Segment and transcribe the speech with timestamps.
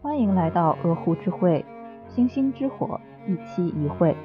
[0.00, 1.64] 欢迎来到鹅湖之会，
[2.14, 4.16] 星星之火，一期一会。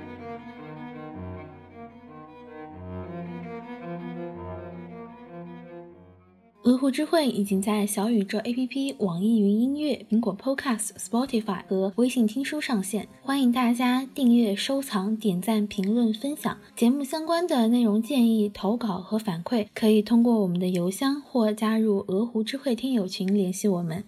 [6.62, 16.56] 鹅湖之会已经在小宇宙 APP、网易云音乐、苹果 Podcast、Spotify 和微信听书上线，欢迎大家订阅、收藏、点赞、评论、分享。
[16.76, 24.04] 节目相关的内容建议、投稿和反馈，可以通过我们的邮箱或加入鹅湖之会听友群联系我们。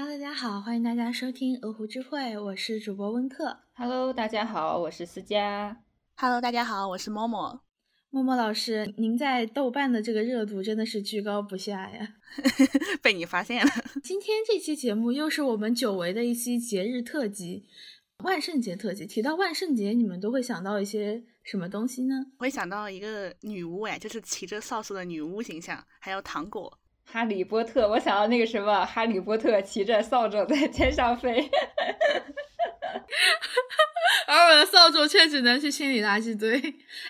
[0.00, 3.58] Hello，大家好，欢迎大家收听鹅湖之会，我是主播温克。
[3.74, 5.82] Hello，大家好，我是思佳。
[6.14, 7.60] Hello，大家好，我是默默。
[8.10, 12.14] 默默老师，您在豆瓣的这个热度真的是居高不下呀！
[13.02, 13.72] 被你发现了。
[14.00, 17.66] 今天这期节目又是我们久违的一期节日特辑，
[18.22, 19.04] 万圣节特辑。
[19.04, 22.14] 提到万圣节，你们都会想到一些什么东西呢？
[22.38, 26.78] 我会想到一个女巫，哎，就是骑着扫帚的女巫形象，还有糖果。
[27.10, 31.48] 哈利波特，我想到那个什么，哈利波特骑着扫帚在天上飞。
[34.26, 36.52] 而我的扫帚却只能去清理垃圾堆。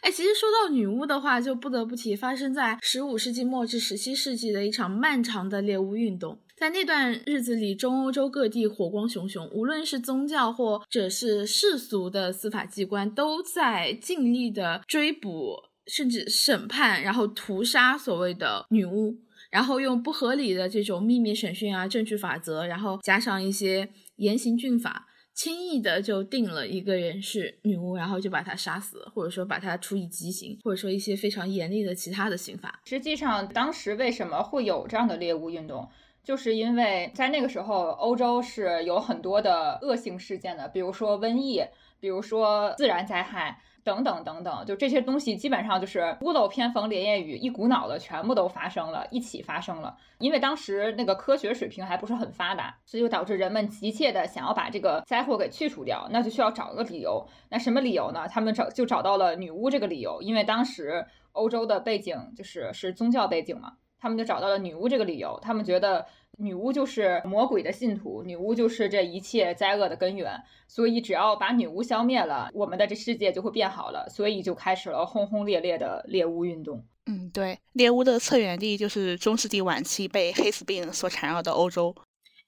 [0.03, 6.39] 哎，其实说到女巫的话，就不得不提发生在十五世纪末至十七世纪的一场漫长的猎巫运动。
[6.57, 15.57] 在那段日子里，中欧洲各地火光熊熊，无论是宗教或者是世俗的司法机关，都在尽力的追捕，
[15.89, 19.17] 甚至审判，然后屠杀所谓的女巫。
[19.51, 25.07] 然后用不合理的这种秘密审讯啊、证据法则，然后加上一些严刑峻法。
[25.35, 32.81] 轻易的就定了一个人是女巫，然后就把他杀死，或者说把他处以极刑，或者说一些非常严厉的其他的刑罚。
[32.87, 35.89] 实际上，当时为什么会有这样的猎巫运动，
[36.29, 41.65] 就是因为在那个时候，欧洲是有很多的恶性事件的，比如说瘟疫，
[41.98, 43.59] 比如说自然灾害。
[43.84, 49.97] 等等等等，就这些东西基本上就是屋漏偏逢连夜雨，一股脑的全部都发生了，一起发生了。
[50.19, 57.27] 因为当时那个科学水平还不是很发达，所以就导致人们急切的想要把这个灾祸给去除掉，那就需要找一个理由。
[57.49, 58.29] 那什么理由呢？
[58.29, 65.39] 他们找就找到了女巫这个理由，因为当时欧洲的背景就是是宗教背景嘛，他们就找到了女巫这个理由。
[65.41, 66.05] 他们觉得
[66.38, 70.32] 女巫就是魔鬼的信徒，女巫就是这一切灾厄的根源。
[70.66, 74.09] 所以只要把女巫消灭了，我们的这世界就会变好了。
[74.09, 76.84] 所以就开始了轰轰烈烈的猎巫运动。
[77.06, 81.94] 嗯，对，猎巫的策源地就是中世纪晚期被黑死病所缠绕的欧洲。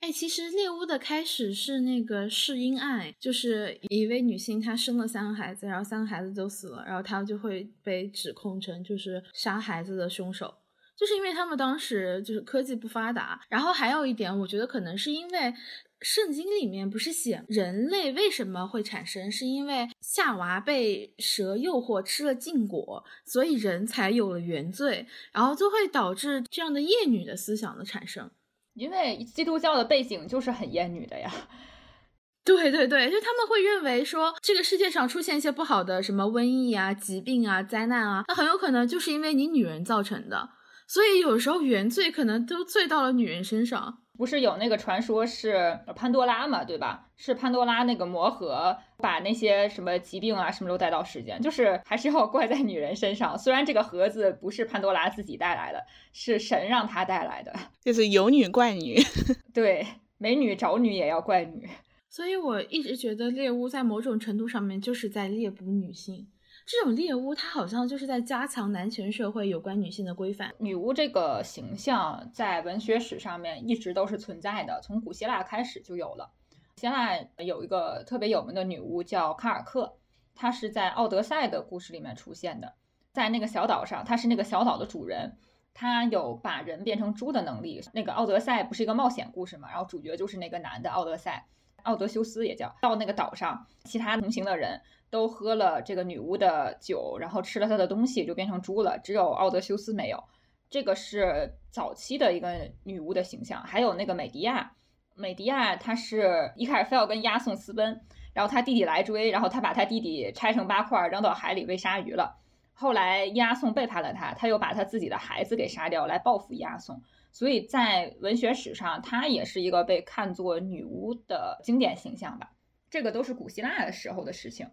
[0.01, 10.55] 哎，其实猎巫的开始是那个试婴案，就是一位女性她生了三个孩子，然后三个孩子都死了，然后她就会被指控成就是杀孩子的凶手。
[11.01, 15.55] 就是因为他们当时就是科技不发达，然后还有一点，我觉得可能是因为
[16.03, 28.31] 圣经里面不是写人类为什么会产生，是因为夏娃被蛇诱惑吃了禁果，所以人才有了原罪，然后就会导致这样的厌女的思想的产生。
[28.75, 31.33] 因为基督教的背景就是很厌女的呀。
[32.45, 40.51] 对对对，就他们会认为说，这个世界上出现一些不好的什么瘟疫啊、疾病啊、灾难啊，那很有可能就是因为你女人造成的。
[40.91, 47.07] 所以有时候原罪可能都罪到了女人身上，不是有那个传说是潘多拉嘛，对吧？
[47.17, 53.39] 是潘多拉那个魔盒把那些什么疾病啊什么都带到世间，就是还是要怪在女人身上。
[53.39, 55.81] 虽然这个盒子不是潘多拉自己带来的，
[56.13, 59.01] 是神让她带来的，就是有女怪女。
[59.55, 59.87] 对，
[60.19, 61.69] 美女找女也要怪女。
[62.09, 66.27] 所以我一直觉得猎巫在某种程度上面就是在猎捕女性。
[66.71, 70.55] 这种猎巫，它好像就是在加强男权社会有关女性的规范。
[70.59, 76.31] 女巫这个形象在文学史上面一直都是存在的，从古希腊开始就有了。
[76.77, 79.97] 希腊有一个特别有名的女巫叫卡尔克，
[80.37, 82.75] 她是在《奥德赛》的故事里面出现的。
[83.11, 85.37] 在那个小岛上，她是那个小岛的主人，
[85.75, 87.83] 她有把人变成猪的能力。
[87.93, 91.49] 那个《奥德赛》不是一个冒险故事嘛，然后主角就是那个男的奥德赛，
[91.85, 92.75] 奥德修斯也叫。
[92.81, 94.81] 到那个岛上，其他同行的人。
[95.13, 98.97] 都喝了这个女巫的酒，然后吃了她的东西，就变成猪了。
[99.03, 100.23] 只有奥德修斯没有。
[100.71, 103.61] 这个是早期的一个女巫的形象。
[103.61, 104.71] 还有那个美狄亚，
[105.17, 108.01] 美狄亚她是一开始非要跟押送私奔，
[108.33, 112.37] 然后她弟弟来追，然后她把她弟弟拆成八块扔到海里喂鲨鱼了。
[112.73, 117.03] 后来押送背叛了她，她又把她自己的孩子给杀掉来报复押送。
[117.33, 122.53] 所以在文学史上，她也是一个被看作女巫的经典形象吧。
[122.89, 124.69] 这个都是古希腊的时候的事情。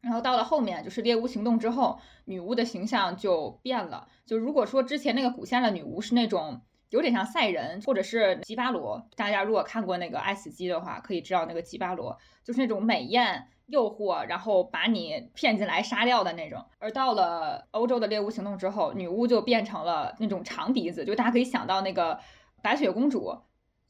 [0.00, 4.08] 然后到了后面，就是猎巫行动之后，女巫的形象就变了。
[4.24, 6.60] 就如果说之前那个古希腊的女巫是那种
[6.90, 16.64] 有点像赛人，或者是吉巴罗，大家如果看过那个《爱死机》的话，可以知道那个吉巴罗就是那种美艳、诱惑，然后把你骗进来杀掉的那种。
[16.78, 22.18] 而到了欧洲的猎巫行动之后，女巫就变成了那种长鼻子，就大家可以想到那个
[22.62, 23.38] 白雪公主。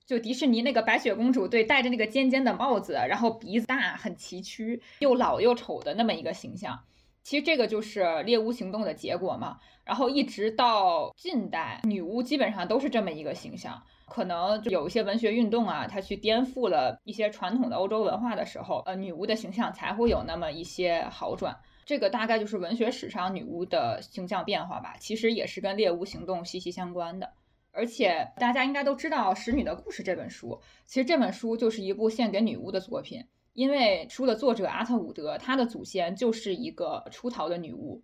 [0.06, 6.78] 就迪士尼那个白雪公主，对，戴着那个尖尖的帽子，然后鼻子大，很崎岖，又老又丑的那么一个形象。
[7.26, 9.58] 其实这个就是猎巫行动的结果嘛。
[9.82, 13.82] 然后一直到近代，女巫基本上都是这么一个形象。
[14.06, 21.56] 可能就有一些文学运动啊，它去颠覆了一些传统的欧洲文化的时候，呃，女巫的形象才会有那么一些好转。
[21.84, 24.94] 这个大概就是文学史上女巫的形象变化吧。
[25.00, 27.32] 其实也是跟猎巫行动息息相关的。
[27.72, 33.24] 而且大家应该都知道《使女的故事》这本书，其实这本书就是一部献给女巫的作品。
[33.56, 38.02] 因为书的作者阿特伍德，他的祖先就是一个出逃的女巫，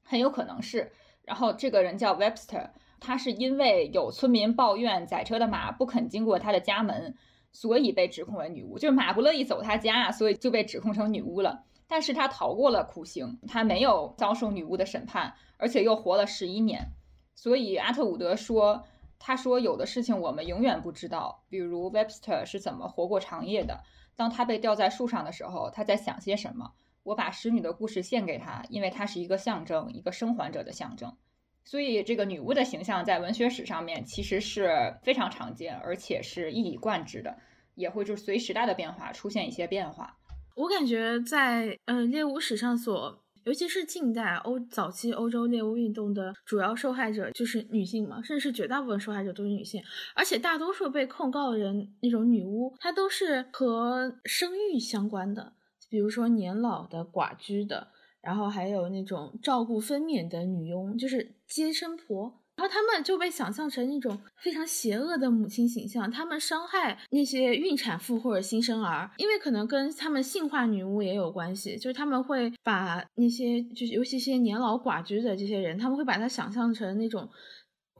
[0.00, 0.92] 很有可能是。
[1.24, 2.70] 然后这个人叫 Webster，
[3.00, 7.16] 他是因为有村民抱怨载车的马不肯经过他的家门，
[7.50, 8.78] 所以被指控为女巫。
[8.78, 11.64] 就是马不乐意走他家，所以就被指控成女巫了。
[11.88, 16.92] 但是他逃过了酷刑，他没有遭受女巫的审判，而且又活了十一年。
[17.34, 18.84] 所以阿特伍德说，
[19.18, 23.80] 他说有的事情我们永远不知道，比如 Webster 是怎么活过长夜的。
[24.20, 26.70] 当他被吊在树上的时候，他在想些什么？
[27.04, 31.16] 我把使女的故事献给他，因为他是一个象征，一个生还者的象征。
[31.64, 37.34] 所以，这个女巫的形象在文学史上面其实是非常常见，而且是一以贯之的，
[37.76, 40.18] 也会就是随时代的变化出现一些变化。
[40.54, 43.24] 我感觉在呃猎巫史上所。
[43.44, 49.82] 尤其是近代欧早期欧洲猎巫运动的主要受害者就是女性嘛，甚至绝大部分受害者都是女性，
[50.14, 55.52] 而且大多数被控告的人那种女巫，她都是和生育相关的，
[55.88, 57.88] 比如说年老的、寡居的，
[58.20, 62.39] 然后还有那种照顾分娩的女佣，就是接生婆。
[62.60, 77.26] 然后他们就被想象成一种非常邪恶的母亲形象，他们伤害那些孕产妇或者新生儿，因为可能跟他们性化女巫也有关系，就是他们会把那些就是尤其一些年老寡居的这些人，他们会把他想象成那种。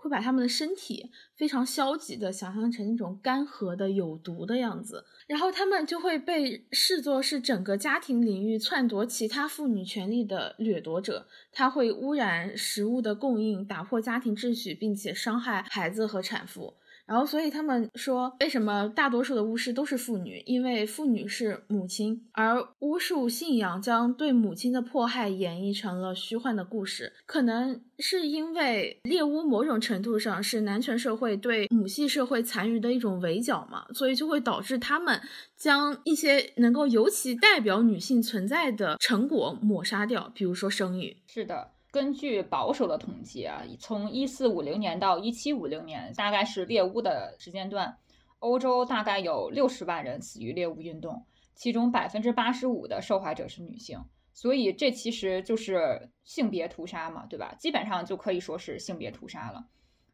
[0.00, 11.26] 会把他们的身体非常消极的想象成那种干涸的有毒的样子，然后他们就会被视作是整个家庭领域篡夺其他妇女权利的掠夺者。
[11.52, 16.72] 他会污染食物的供应，打破家庭秩序，并且伤害孩子和产妇。
[17.10, 20.40] 然后，所以他们说，为什么大多数的巫师都是妇女？
[20.46, 27.12] 因为妇女是母亲，而巫术信仰将对母亲的迫害演绎成了虚幻的故事。
[27.26, 35.20] 可能是因为猎巫某种程度上是男权社会对母系社会残余的一种围剿嘛，所以就会导致他们
[35.56, 41.16] 将一些能够尤其代表女性存在的成果抹杀掉，比如说生育。
[41.26, 41.72] 是的。
[41.92, 47.96] 根据保守的统计啊，从一四五零年到一七五零年，大概是猎巫的时间段，
[48.38, 53.98] 欧洲大概有六十万人死于猎巫运动，其中百分之八十五的受害者是女性，
[54.32, 57.54] 所以这其实就是性别屠杀嘛，对吧？
[57.58, 59.66] 基本上就可以说是性别屠杀了。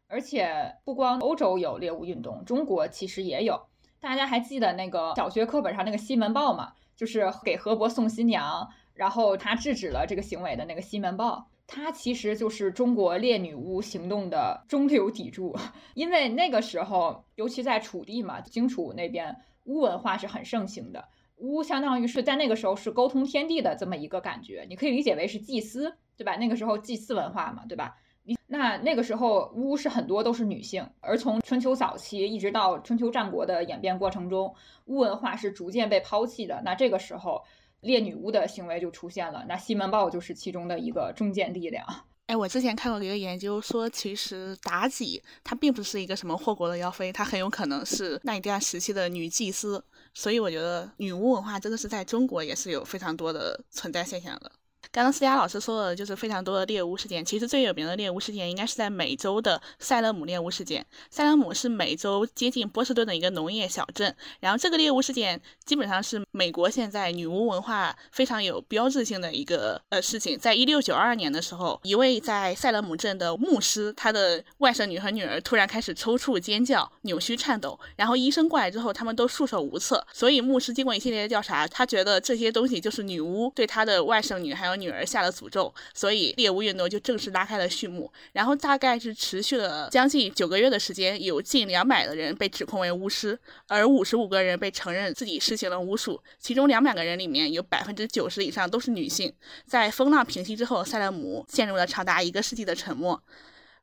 [0.08, 3.61] 而且不光欧洲有猎巫运动，中国其实也有。
[4.00, 6.72] 大家还记得那个小学课本上那个西门豹吗？
[6.96, 11.46] 就是给河伯送新娘，然后他制止了这个行为的那个西门豹。
[11.68, 15.52] 他其实就是中国猎女巫行动的中流砥柱，
[15.94, 19.34] 因为那个时候，尤其在楚地嘛，荆楚那边
[19.64, 21.08] 巫文化是很盛行的，
[21.38, 26.36] 巫相当于是在那个时候是沟通天地的这么一个感觉，你可以理解为是祭司，对吧？
[26.36, 27.96] 那个时候祭祀文化嘛，对吧？
[28.22, 34.54] 你那那个时候巫是很多都是女性，而从春秋早期一直到春秋战国的演变过程中，
[34.84, 36.62] 巫文化是逐渐被抛弃的。
[36.64, 37.43] 那这个时候。
[37.86, 41.86] 猎女巫的行为就出现了，那西门豹就是其中的一个中坚力量。
[42.26, 49.82] 哎，我之前看过一个研究说，其实妲己她并不是一个什么祸国的妖妃，她很有可能是那一段时期的女祭司。
[50.12, 54.50] 所以我觉得女巫文化真的是在中国也是有非常多的存在现象的。
[54.93, 60.84] 刚刚思佳老师说的就是非常多的猎巫事件，其实最有名的猎巫事件应该是在美洲的塞勒姆猎巫事件。
[61.10, 70.38] 塞勒姆是美洲接近波士顿的一个农业小镇，然后这个猎巫事件基本上是美国现在女巫文化非常有标志性的一个呃事情。
[70.38, 80.06] 在一六九二年的时候，一位在塞勒姆镇的牧师，他的外甥女和女儿突然开始抽搐、尖叫、扭曲、颤抖，然后医生过来之后，他们都束手无策。
[80.12, 84.86] 所以牧师经过一系列的调查，他觉得这些东西就是女巫对他的外甥女还有女。
[84.90, 88.10] 儿下了诅咒，所以猎巫运动就正式拉开了序幕。
[88.32, 96.22] 然后大概是持续了将近九个月的时间，有近两百个人被指控为巫师，而五十五个人被承认自己施行了巫术。
[96.38, 99.32] 其中两百个人里面有百分之九十以上都是女性。
[99.66, 103.22] 在风浪平息之后，塞勒姆陷入了长达一个世纪的沉默。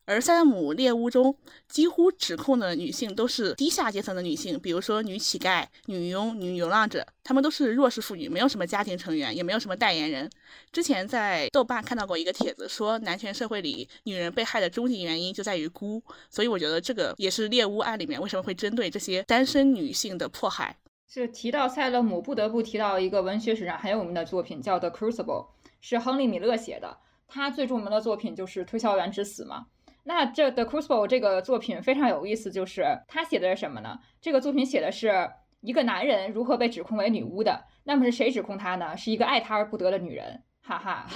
[0.05, 1.35] 而塞勒姆猎巫中
[1.67, 10.29] 几乎指控的女性都是低下阶层的女性，比如说女乞丐、女佣、女流浪者，她们都是弱势妇女，没有什么家庭成员，也没有什么代言人。
[10.71, 20.77] 之前在豆瓣看到过一个帖子，说男权社会里女人被害的终极原因就在于孤，所以我觉得这个也是猎巫案里面为什么会针对这些单身女性的迫害。
[21.07, 25.23] 是提到塞勒姆，不得不提到一个文学史上很有名的作品，叫《The Crucible》，
[25.79, 26.97] 是亨利·米勒写的。
[27.27, 29.67] 他最著名的作品就是《推销员之死》嘛。
[30.03, 33.99] 那这《The Crucible》这个作品非常有意思，就是他写的是什么呢？
[34.21, 35.31] 这个作品写的是
[35.61, 37.65] 一个男人如何被指控为女巫的。
[37.85, 38.95] 那么是谁指控他呢？
[38.97, 41.07] 是一个爱他而不得的女人，哈哈。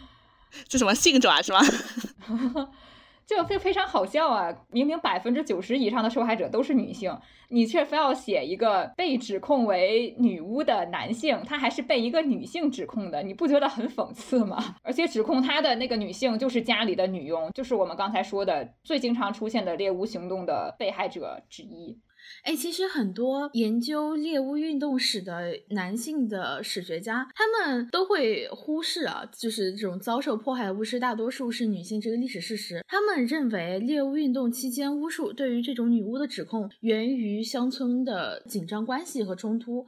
[0.66, 1.60] 这什么性转是吗？
[3.28, 4.52] 就非非常好笑啊！
[4.70, 7.14] 明明百分之九十以上的受害者都是女性，
[7.50, 14.76] 你却非要写一个被指控为女巫的男性，他还是被一个女性指控的，你不觉得很讽刺吗？
[14.82, 21.98] 而且指控他的那个女性就是家里的女佣，就是我们刚才说的最经常出现的猎巫行动的被害者之一。
[22.42, 32.84] 哎，其实很多研究猎巫运动史的男性的史学家，他们都会忽视啊，就是这种遭受迫害的巫师大多数是女性这个历史事实。
[32.88, 39.86] 他们认为猎巫运动期间，巫术对于这种女巫的指控源于乡村的紧张关系和冲突。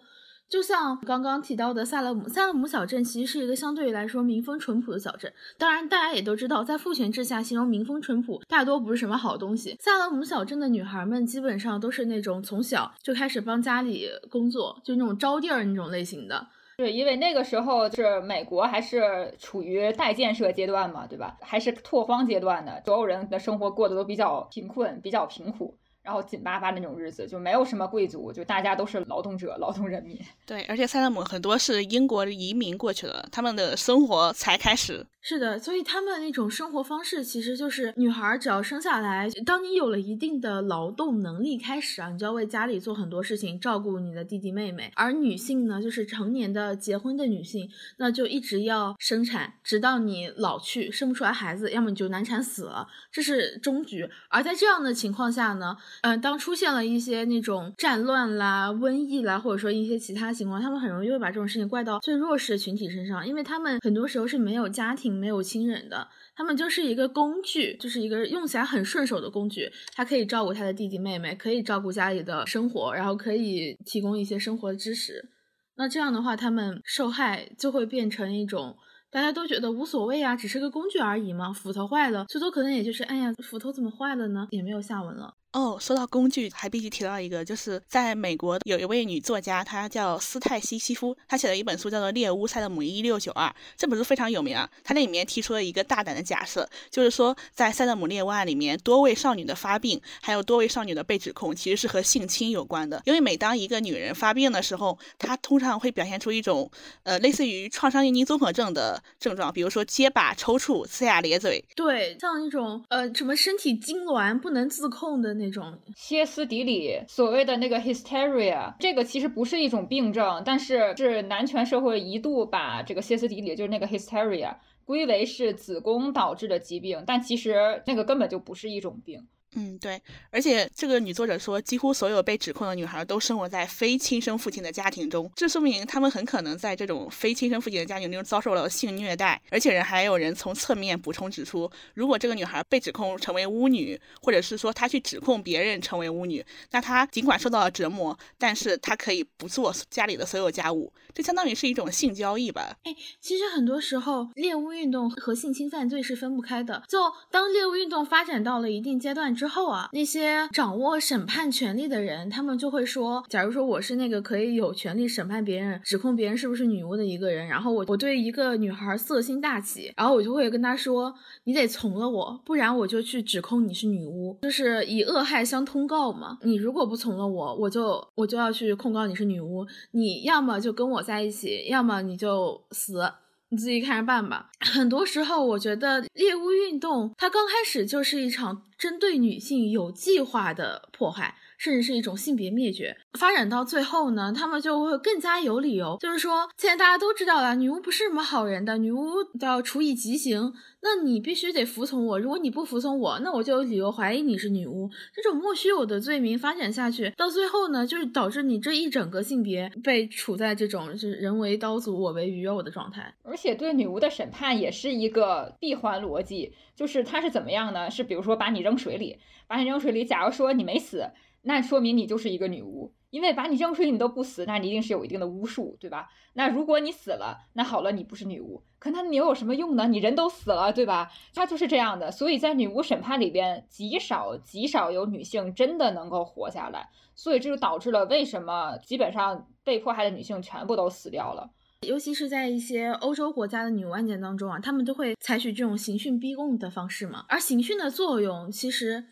[0.50, 5.32] 就像刚刚提到的萨勒姆，萨勒姆小镇其实是一个相对于来说民风淳朴的小镇。
[5.56, 9.76] 当然，大家也都知道，在父权制下，形容民风淳朴大多不是什么好东西。
[9.78, 16.48] 萨勒姆小镇的女孩们基本上都是那种从小就开始帮家里工作，就那种招弟儿那种类型的。
[16.78, 21.36] 对，因为那个时候是美国还是处于待建设阶段嘛，对吧？
[21.42, 25.76] 还是拓荒阶段的，所有人的生活过得都比较贫困，比较贫苦。
[26.02, 30.18] 然后紧巴巴那种日子，就没有什么贵族，就大家都是劳动者、劳动人民。
[30.46, 35.06] 对，而且塞勒姆很多是英国移民过去的，他们的生活才开始。
[35.22, 44.90] 是的，所以他们那种生活方式其实就是女孩只要生下来，当你有了一定的劳动能力开始啊，你就要为家里做很多事情，照顾你的弟弟妹妹。
[44.96, 54.08] 而女性呢，就是成年的结婚的女性，那就一直要生产，直到你老去生不出来孩子，要么你就难产死了，这是终局。
[54.30, 65.10] 而在这样的情况下呢，嗯，当出现了一些那种战乱啦、瘟疫啦，或者说一些其他情况，他们很容易会把这种事情怪到最弱势的群体身上，因为他们很多时候是没有家庭。
[65.10, 69.70] 没有亲人的，他们就是一个工具，就是一个用起来很顺手的工具。
[69.94, 75.28] 他可以照顾他的弟弟妹妹，可以照顾家里的生活，然后可以提供一些生活知识。
[75.76, 78.76] 那这样的话，他们受害就会变成一种
[79.10, 81.52] 大家都觉得无所谓啊，只是个工具而已嘛。
[81.52, 84.46] 斧头坏了，最多可能也就是，哎呀，斧头怎么坏了呢？
[84.50, 85.34] 也没有下文了。
[85.52, 94.70] 哦，说到工具，还必须提到一个，就是在美国有一位女作家，她叫斯泰西·西夫，她写了一本书叫做《猎巫塞勒姆一六九二》，这本书非常有名啊。
[94.84, 103.02] 她那里面提出了一个大胆的假设，就是说在塞勒姆猎巫案里面，多位少女的发病，还有多位少女的被指控，其实是和性侵有关的。
[103.04, 106.70] 因为每当一个女人发病的时候，她通常会表现出一种
[107.02, 115.39] 呃类似于创伤应激综合症的症状，比如说结巴、抽搐、呲牙咧嘴，对，像一种呃什么身体痉挛不能自控的。
[115.40, 124.54] 那种歇斯底里，所谓的那个 hysteria，这个其实不是一种病症，但是是男权社会一度把这个歇斯底里，就是那个 hysteria，
[124.84, 129.26] 归为是子宫导致的疾病，但其实那个根本就不是一种病。
[129.56, 139.42] 嗯，对，而且这个女作者说，几乎所有被指控的女孩都生活在非亲生父亲的家庭中，这说明她们很可能在这种非亲生父亲的家庭中遭受了性虐待。
[139.50, 152.76] 而且人还有人从侧面补充指出，如果这个女孩被指控成为巫女，或者是说她去指控别人成为巫女，那她尽管受到了折磨，但是她可以不做家里的所有家务，这相当于是一种性交易吧？
[152.84, 156.84] 哎，其实很多时候猎巫运动和性侵犯罪是分不开的。
[156.88, 159.34] 就当猎巫运动发展到了一定阶段。
[159.40, 176.36] 之后啊，那些掌握审判权力的人，他们就会说：，假如说我是那个可以有权利审判别人、指控别人是不是女巫的一个人，然后我我对一个女孩色心大起，然后我就会跟她说：，你得从了我，不然我就去指控你是女巫，就是以恶害相通告嘛。
[176.42, 183.10] 你如果不从了我，我就我就要去控告你是女巫，你要么就跟我在一起，要么你就死。
[183.50, 184.50] 你自己看着办吧。
[184.60, 191.36] 很多时候，我觉得猎巫运动它刚开始就是一场针对女性有计划的迫害。
[191.60, 192.96] 甚至是一种性别灭绝。
[193.18, 200.54] 发展到最后呢，他们就会更加有理由，就是说，现在大家都知道了，女巫不是什么好人的，女巫都要处以极刑。
[200.82, 204.88] 那你必须得服从我，如果你不服从我，那我就有理由怀疑你是女巫。
[205.14, 213.14] 这种莫须有的罪名发展下去，到最后呢，就是导致你这一整个性别被处在这种就是人为刀俎，我为鱼肉的状态。
[213.22, 217.90] 而且对女巫的审判也是一个闭环逻辑，就是它是怎么样呢？
[217.90, 221.04] 是比如说把你扔水里，把你扔水里，假如说你没死，
[221.42, 222.92] 那说明你就是一个女巫。
[223.10, 226.08] 因为把你扔出去你都不死，那你一定是有一定的巫术，对吧？
[226.34, 229.88] 那如果你死了，那好了，你不是女巫，可那你又有什么用呢？
[229.88, 231.10] 你人都死了，对吧？
[231.34, 232.12] 它就是这样的。
[232.12, 241.50] 所以在女巫审判里边，极少极少有女性真的能够活下来，所以这就导致了为什么基本上被迫害的女性全部都死掉了。
[241.80, 247.24] 尤其是在一些欧洲国家的女巫案件当中啊，他们都会采取这种刑讯逼供的方式嘛。
[247.28, 249.06] 而刑讯的作用其实。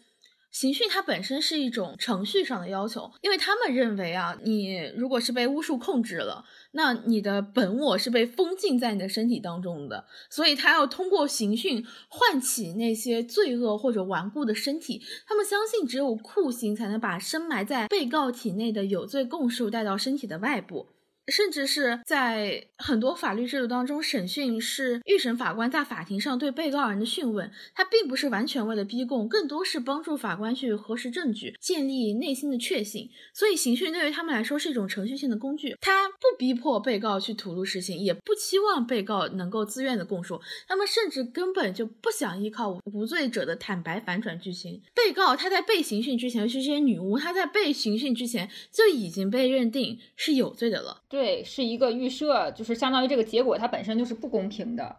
[0.58, 15.00] 刑讯它本身是一种程序上的要求，因为他们认为啊，你如果是被巫术控制了，那你的本我是被封禁在你的身体当中的，所以他要通过刑讯唤起那些罪恶或者顽固的身体。
[15.28, 20.88] 他们相信只有酷刑才能把深埋在被告体内的有罪供述带到身体的外部。
[21.28, 33.10] 甚至是在很多法律制度当中，审讯是预审法官在法庭上对被告人的讯问，他并不是完全为了逼供，更多是帮助法官去核实证据，建立内心的确信。
[33.34, 44.80] 所以刑讯对于他们来说是一种程序性的工具，他不逼迫被告去吐露实情，也不期望被告能够自愿的供述，他们甚至根本就不想依靠无罪者的坦白反转剧情。
[44.94, 51.02] 被告他在被刑讯之前，尤其这些女巫，她在被刑讯之前就已经被认定是有罪的了。
[51.18, 54.96] 对是一个预设，就是相当于这个结果它本身就是不公平的。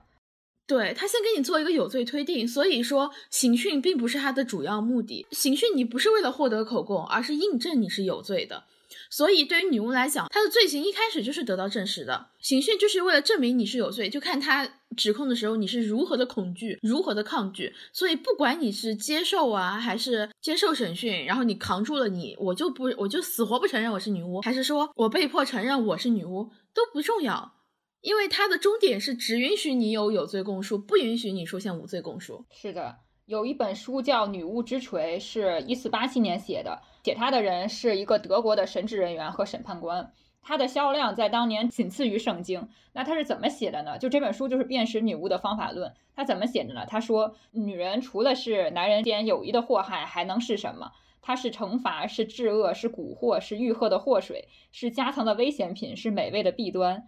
[0.68, 5.26] 对他先给你做一个有罪推定，所以说刑讯并不是他的主要目的。
[5.32, 8.66] 刑讯你不是为了获得口供，而是印证你是有罪的。
[9.10, 12.28] 所以对于女巫来讲，她的罪行一开始就是得到证实的。
[12.40, 17.74] 刑讯就是为了证明你是有罪，就看他指控的时候你是如何的恐惧，如何的抗拒。
[17.92, 27.54] 所以不管你是接受啊，还是接受审讯，然后你扛住了你，我就不，我就死活不承认我是女巫，还是说我被迫承认我是女巫都不重要，
[28.02, 32.46] 因为它的终点是只允许你有有罪供述，不允许你出现无罪供述。
[32.52, 36.80] 是的，有一本书叫《女巫之锤》，是一四八七年写的。
[37.04, 42.68] 写他的人是一个德国的神职人员和审判官，他的销量在当年仅次于圣经。
[42.94, 43.98] 那他是怎么写的呢？
[43.98, 45.94] 就这本书就是辨识女巫的方法论。
[46.16, 46.86] 他怎么写的呢？
[46.88, 50.92] 他说，女人除了是男人间友谊的祸害，还能是什么？
[51.22, 57.08] 它是惩罚，是治恶，是蛊惑，是欲壑的祸水，是加藏的危险品，是美味的弊端。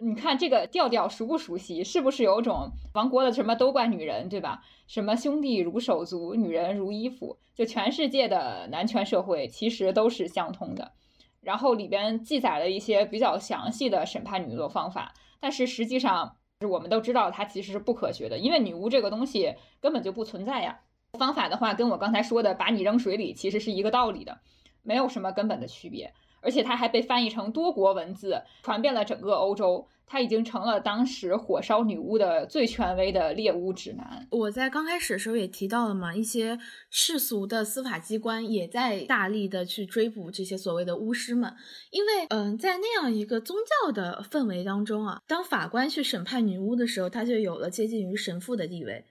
[0.00, 1.82] 你看这个调调熟不熟悉？
[1.82, 4.62] 是不是有种亡国的什么都怪女人，对吧？
[4.86, 10.92] 什么兄弟如手足，女人如衣服，就全世界的男权社会其实都是相通的。
[11.40, 16.36] 然后里边记载了一些比较详细的审判女巫的方法，但是实际上
[16.68, 20.78] 我们都知道它其实是不科学的，因为女巫这个东西根本就不存在呀。
[21.18, 24.38] 方法的话，跟我刚才说的把你扔水里其实是一个道理的，
[24.82, 26.14] 没有什么根本的区别。
[26.40, 29.88] 而且它还被翻译成多国文字，传遍了整个欧洲。
[30.08, 34.26] 他已经成了当时火烧女巫的最权威的猎巫指南。
[34.30, 36.58] 我在刚开始的时候也提到了嘛，一些
[36.90, 41.54] 世俗的司法机关也在大力的去追捕这些所谓的巫师们，
[41.90, 49.04] 因为嗯，在那样一个宗教的氛围当中啊，当法官去审判女巫的时候，他就有了接近于神父的地位。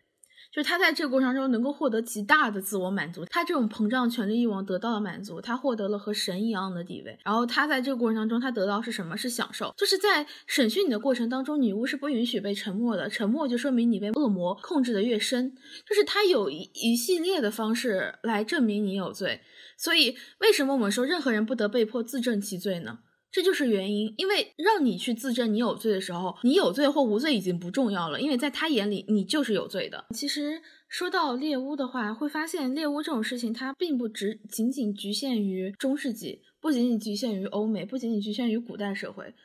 [0.53, 7.17] 就是他在这个过程中能够获得极大的自我满足，他这种膨胀权力欲望得到了满足，他获得了和神一样的地位。
[7.23, 9.15] 然后他在这个过程当中，他得到是什么？
[9.15, 9.73] 是享受。
[9.77, 15.53] 就是在审讯你的过程当中，女巫是不允许被沉默的，沉默就说明你被恶魔控制的越深。
[15.87, 19.41] 就是他有一一系列的方式来证明你有罪。
[19.77, 22.99] 所以为什么我们说任何人不得被迫自证其罪呢？
[23.31, 30.05] 这就是原因，因为让你去自证你有罪的时候，你有罪或无罪已经不重要了，因为在他眼里你就是有罪的。
[30.15, 39.35] 其实说到猎巫的话，会发现猎巫这种事情它并不只仅仅局限于中世纪，不仅仅局限于欧美，不仅仅局限于古代社会。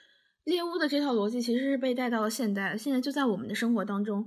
[0.44, 4.26] 猎巫的这套逻辑其实是被带到了现代，现在就在我们的生活当中。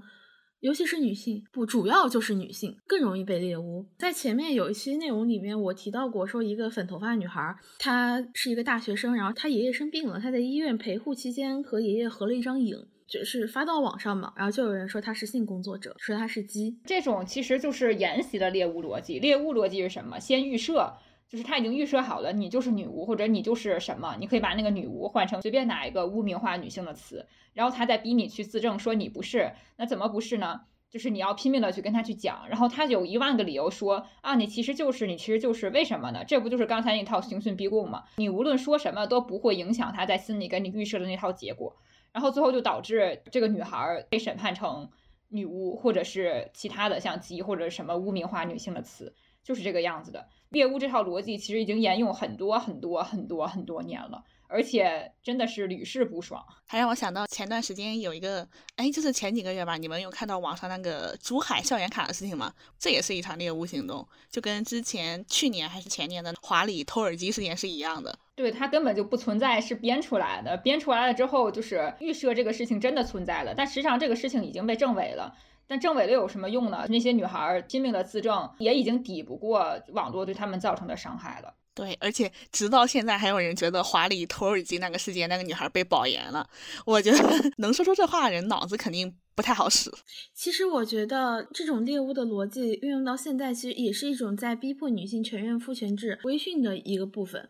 [0.65, 3.85] 尤其是女性，不主要就是女性更容易被猎巫。
[3.99, 16.75] 在前面有一期内容里面，我提到过，说一个粉头发女孩，她是一个大学生，然后她爷爷生病了，她在医院陪护期间和爷爷合了一张影，就是发到网上嘛，然后就有人说她是性工作者，说她是鸡。
[16.83, 19.19] 这种其实就是沿袭的猎物逻辑。
[19.19, 20.19] 猎物逻辑是什么？
[20.19, 20.91] 先预设。
[21.27, 30.61] 就是他已经预设好了，你就是女巫，或者你就是什么，你可以把那个女巫换成随便哪一个污名化女性的词，然后他再逼你去自证说你不是，那怎么不是呢？
[30.87, 36.23] 就是你要拼命的去跟他去讲，然后他有一万个理由说啊，你其实就是你其实就是为什么呢？
[36.25, 38.03] 这不就是刚才那套刑讯逼供吗？
[38.15, 41.75] 你无论说什么都不会影响他在心里给你预设的那套结果，
[42.13, 44.87] 然后最后就导致这个女孩被审判成
[45.27, 49.13] 女巫，或者是其他的像鸡或者什么污名化女性的词，
[49.45, 50.27] 就是这个样子的。
[50.49, 54.21] 猎巫这套逻辑其实已经沿用很多很多很多很多年了。
[54.47, 62.53] 而且真的是屡试不爽，还让我想到前段时间有一个，哎，就是前几个月吧，你们有看到网上那个珠海校园卡的事情吗？
[62.77, 68.17] 这也是一场猎巫行动，就跟之前去年还是前年的华理偷耳机事件是一样的。
[68.35, 70.55] 对，它根本就不存在，是编出来的。
[70.57, 75.35] 编出来了之后，就是预设这个事情真的存在了，但实际上这个事情已经被证伪了。
[75.67, 76.85] 但证伪了有什么用呢？
[76.89, 81.53] 那些女孩拼命的自证，也已经抵不过网络对他们造成的伤害了。
[81.73, 86.49] 对，而且直到现在还有人觉得华丽偷耳机那个事件，那个女孩被保研了。
[86.85, 87.17] 我觉得
[87.57, 89.91] 能说出这话的人脑子肯定不太好使。
[90.33, 97.49] 其实我觉得这种猎巫的逻辑运用到现在，其实也是一种在逼迫女性承认父权制规训的一个部分。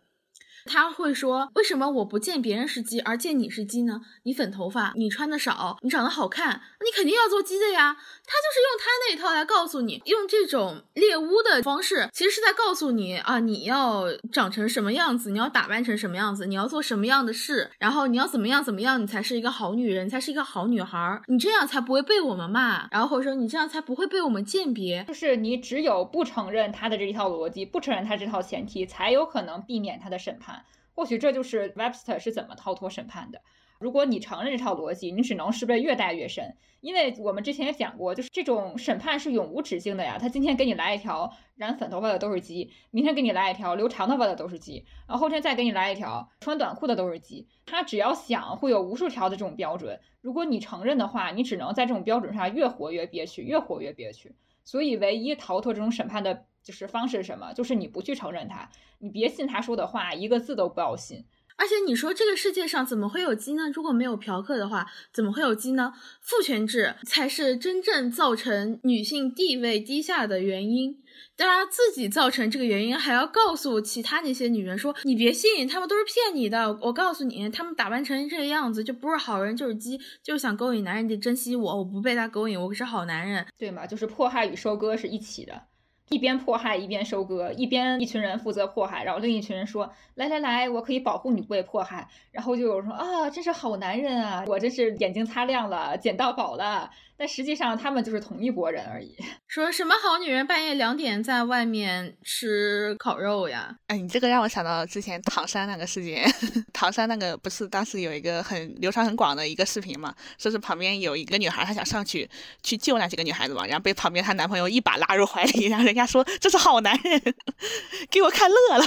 [0.66, 4.02] 他会说：“为什么我不见别人是鸡，而见你是鸡呢？
[4.24, 7.96] 你粉头发，你穿的少，你长得好看，你肯定要做鸡的呀。”
[8.28, 25.04] 他就是用他那一套来告诉你，用这种猎巫的方式，其实是在告诉你啊，你要长成什么样子，你要打扮成什么样子，你要做什么样的事，然后你要怎么样怎么样，你才是一个好女人，才是一个好女孩，你这样才不会被我们骂，然后或者说你这样才不会被我们鉴别。
[25.04, 30.55] 就是你只有不承认他的这一套逻辑，不承认他这套前提，才有可能避免他的审判。
[30.96, 33.42] 或许这就是 Webster 是怎么逃脱审判的。
[33.78, 36.56] 如果你承认这套逻辑，你只能是被越带越深。
[36.80, 40.18] 因为我们之前也讲过，就是这种审判是永无止境的呀。
[40.18, 47.46] 他今天给你来一条染粉头发的都是鸡，明天给你来一条留长头发的都是鸡，然后后天再给你来一条穿短裤的都是鸡。
[47.66, 50.00] 他只要想，会有无数条的这种标准。
[50.22, 54.34] 如果你承认的话，你只能在这种标准上越活越憋屈，越活越憋屈。
[54.64, 56.46] 所以，唯一逃脱这种审判的。
[56.66, 57.54] 就是方式是什么？
[57.54, 58.68] 就是你不去承认他，
[59.00, 61.24] 你别信他说的话，一个字都不要信。
[61.58, 63.70] 而且你说这个世界上怎么会有鸡呢？
[63.74, 65.94] 如果没有嫖客的话，怎么会有鸡呢？
[66.20, 71.02] 父权制才是真正造成女性地位低下的原因。
[71.38, 83.88] 大家自己造成这个原因，还要告诉其他那些女人说：“你别信，他们都是骗你的。”我告诉你，他们打扮成这个样子就不是好人，就是鸡，就是想勾引男人，得珍惜我，我不被他勾引，我可是好男人，对吗？
[83.88, 85.62] 就是迫害与收割是一起的。
[86.10, 99.16] 一边迫害一边收割，一边一群人负责迫害，然后另一群人说：“来来来，我可以保护你不被迫害。”然后就有人说：“啊，真是好男人啊，我真是眼睛擦亮了，捡到宝了。”但实际上，他们就是同一拨人而已。
[99.48, 103.76] 说什么好女人半夜两点在外面吃烤肉呀？
[103.88, 106.30] 哎，你这个让我想到之前唐山那个事件。
[106.74, 110.14] 唐山那个不是当时有一个很流传很广的一个视频嘛？
[110.38, 112.30] 说是旁边有一个女孩，她想上去
[112.62, 117.22] 去救那几个女孩子嘛，然后被旁边她男朋友一把拉入怀里，然后人家说这是好男人，
[118.12, 118.86] 给我看乐了。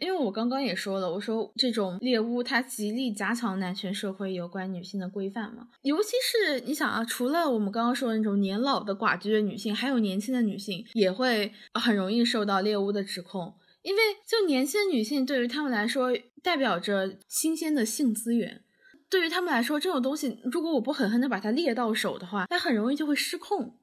[0.00, 16.10] 因为我刚刚也说了，我说这种猎巫它极力加强男权社会有关女性的规范嘛，尤其是你想啊，除了我们刚刚说的那种年老的寡居的女性，还有年轻的女性也会很容易受到猎物的指控，因为就年轻的女性对于他们来说
[16.42, 18.62] 代表着新鲜的性资源，
[19.08, 23.76] 对于他们来说这种东西，如果我不狠狠的把它猎到手的话，那很容易就会失控。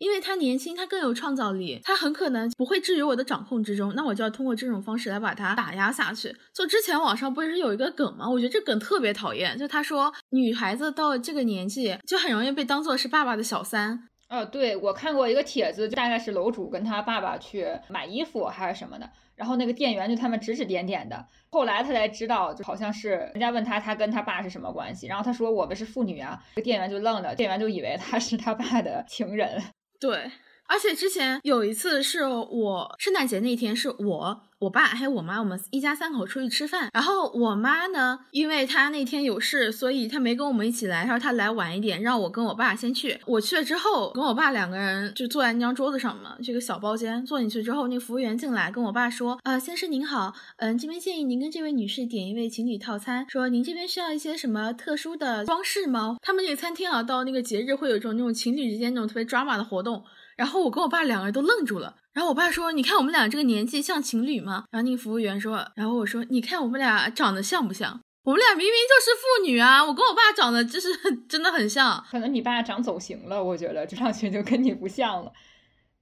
[0.00, 6.34] 因为他年轻，他更有创造力，他很可能不会置于我的掌控之中，那我就要通过这种方式来把他打压下去。
[6.54, 8.26] 就之前网上不是有一个梗吗？
[8.26, 14.08] 我觉得这梗特别讨厌，就他说女孩子到这个年纪就很容易被当做是爸爸的小三。
[14.28, 29.60] 呃，对我看过一个帖子，大概是楼主跟他爸爸去买衣服还是什么的，然后那个店员就他们指指点点的，后来他才知道，就好像是人家问他他跟他爸是什么关系，然后他说我们是父女啊，这店员就愣了，店员就以为他是他爸的情人。
[30.00, 30.32] 对，
[30.70, 34.42] 而且之前有一次是我圣诞节那天，是我。
[34.60, 36.90] 我爸还有我妈，我们一家三口出去吃饭。
[36.92, 41.06] 然后我妈呢，因为她那天有事，所以她没跟我们一起来。
[41.06, 43.18] 她说她来晚一点，让我跟我爸先去。
[43.24, 47.24] 我去了之后，跟我爸两个人就坐在那张桌子上嘛，这个小包间。
[47.24, 53.24] 坐进去之后，那个服务员进来跟我爸说：“呃，先生您好，嗯，这边建议您跟这位女士点一位情侣套餐。
[53.30, 56.18] 说您这边需要一些什么特殊的装饰吗？
[56.20, 60.04] 他们那个餐厅啊，到那个节日会有一种那种情侣之间那种特别 drama 的活动。
[60.40, 68.00] 然后我跟我爸两个人都愣住了。”然后我爸说：“你看我们俩这个年纪像情侣吗？”然后那个服务员说：“然后我说，你看我们俩长得像不像？
[68.24, 69.84] 我们俩明明就是父女啊！
[69.84, 70.88] 我跟我爸长得就是
[71.28, 72.02] 真的很像。
[72.10, 75.32] 可能你爸长走形了，我觉得这上去就跟你不像了。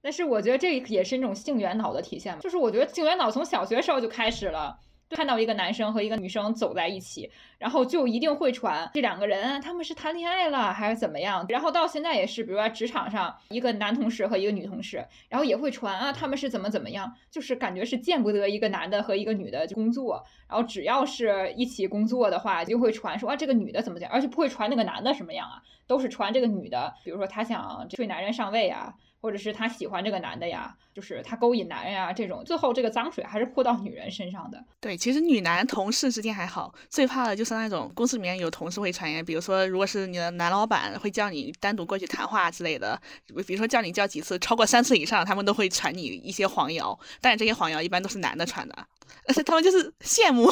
[0.01, 4.79] 但是我觉得这也是一种性缘脑的体现就是我觉得性缘脑从小学时候就开始了。
[5.15, 11.45] 看到一个男生和一个女生走在一起，然后就一定会传这两个人他们是谈恋爱了还是怎么样。
[11.49, 28.93] 然后到现在也是，比如说职场上一个男同事和一个女同事，然后也会传啊他们是怎么怎么样，就是感觉是见不得一个男的和一个女的工作，然后只要是一起工作的话，就会传说啊这个女的怎么讲，而且不会传那个男的什么样啊，都是传这个女的，比如说她想追男人上位啊。
[29.21, 34.63] 或者是他喜欢这个男的呀，就是他勾引男人呀，这种最后这个脏水还是泼到女人身上的。
[34.79, 42.99] 对，其实女男同事之间还好，最怕的就是那种公司里面有同事会传言，比如说如果是你的男老板会叫你单独过去谈话之类的，
[43.45, 48.87] 比如说叫你叫几次，超过三次以上，他们都会传你一些黄谣，但是这些黄谣一般都是男的传的，
[49.27, 50.49] 而且他们就是羡慕，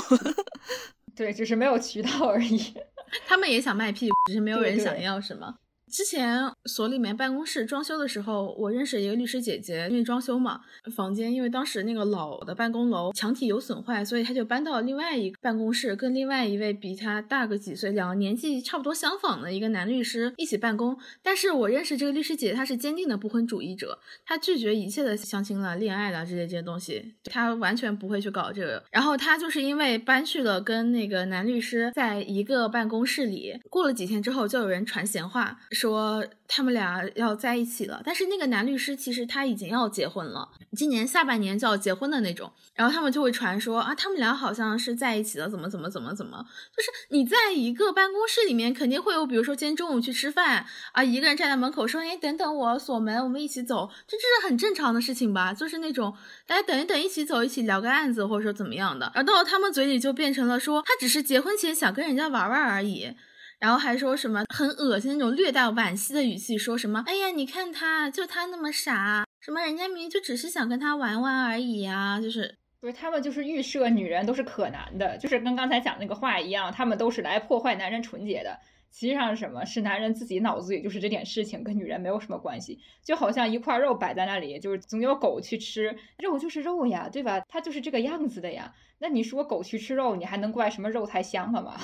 [1.15, 2.73] 对，只是没有渠道而已，
[3.25, 5.56] 他们也想卖屁股，只是没有人想要，是吗？
[5.89, 10.62] 之前所里面办公室装修的时候，我认识一个律师姐姐，因为装修嘛，
[10.95, 20.97] 房间因为当时那个老的办公楼墙体有损坏，所以她就搬到另外一个办公室，跟另外一位比她大个几岁、两个年纪差不多相仿的一个男律师一起办公。
[21.23, 28.84] 但是我认识这个律师姐，她是坚定的不婚主义者，她拒绝一切的相亲了、恋爱了这些这些东西，她完全不会去搞这个。
[28.91, 35.58] 然后她就是因为搬去了跟那个男律师在一个办公室里，过了几天之后，就有人传闲话。
[35.77, 42.51] 说他们俩要在一起了，但是那个男律师其实他已经要结婚了，今年下半年就要结婚的那种。
[42.73, 55.53] 然后他们就会传说啊，他们俩好像是在一起了，怎么怎么怎么怎么，就是你在一个办公室里面，肯定会有，比如说今天中午去吃饭啊，一个人站在门口说，哎，等等我锁门，我们一起走，这这是很正常的事情吧？
[55.53, 59.11] 就是那种大家等一等，一起走，一起聊个案子，或者说怎么样的。
[59.13, 63.13] 而到了他们嘴里就变成了说，他只是结婚前想跟人家玩玩而已。
[63.59, 78.57] 然后还说什么很恶心那种略带惋惜的语气，说什么哎呀，你看他就他那么傻，什么人家明明就只是想跟他玩玩而已呀，就是不是他们就是预设女人都是可男的，就是跟刚才讲那个话一样，他们都是来破坏男人纯洁的。
[78.89, 79.65] 实际上是什么？
[79.65, 87.41] 是男人自己脑子里就是这点事情跟女人没有什么关系，就好像一块肉摆在那里，就是总有狗去吃肉，就是肉呀，对吧？
[87.49, 88.73] 它就是这个样子的呀。
[88.99, 91.75] 那你说狗去吃肉，你还能怪什么肉太香了吗？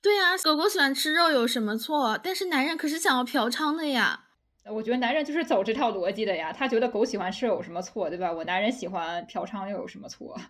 [0.00, 2.18] 对呀，狗狗喜欢吃肉有什么错？
[2.22, 4.24] 但是男人可是想要嫖娼的呀。
[4.70, 6.52] 我觉得男人就是走这套逻辑的呀。
[6.52, 8.32] 他觉得狗喜欢吃有什么错，对吧？
[8.32, 10.38] 我男人喜欢嫖娼又有什么错？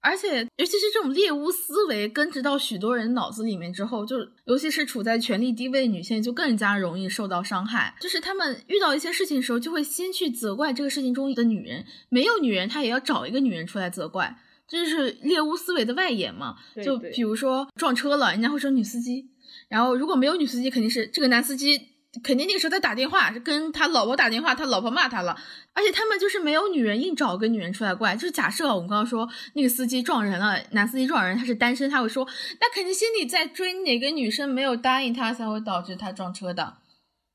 [0.00, 7.96] 而且，尤其是这种猎巫思维根植到许多人脑子里面之后，就尤其是处在权力低位的女性，就更加容易受到伤害。
[7.98, 11.86] 就是他们遇到一些事情的时候，就会先去责怪这个事情中的女人。
[12.10, 14.36] 没有女人，她也要找一个女人出来责怪。
[14.66, 16.56] 这就是猎巫思维的外延嘛？
[16.82, 19.30] 就比如说撞车了，人家会说女司机，
[19.68, 21.78] 然后如果没有女司机，肯定是这个男司机，
[22.22, 25.36] 肯定那个时候在打电话，跟他老婆打电话，他老婆骂他了。
[25.74, 28.14] 而且他们就是没有女人，硬找个女人出来怪。
[28.14, 32.26] 就是假设我们刚刚说那个司机撞人了，男司机撞人，他是单身，他会说
[32.60, 36.78] 那肯定心里在追哪个女生没有答应他，才会导致他撞车的。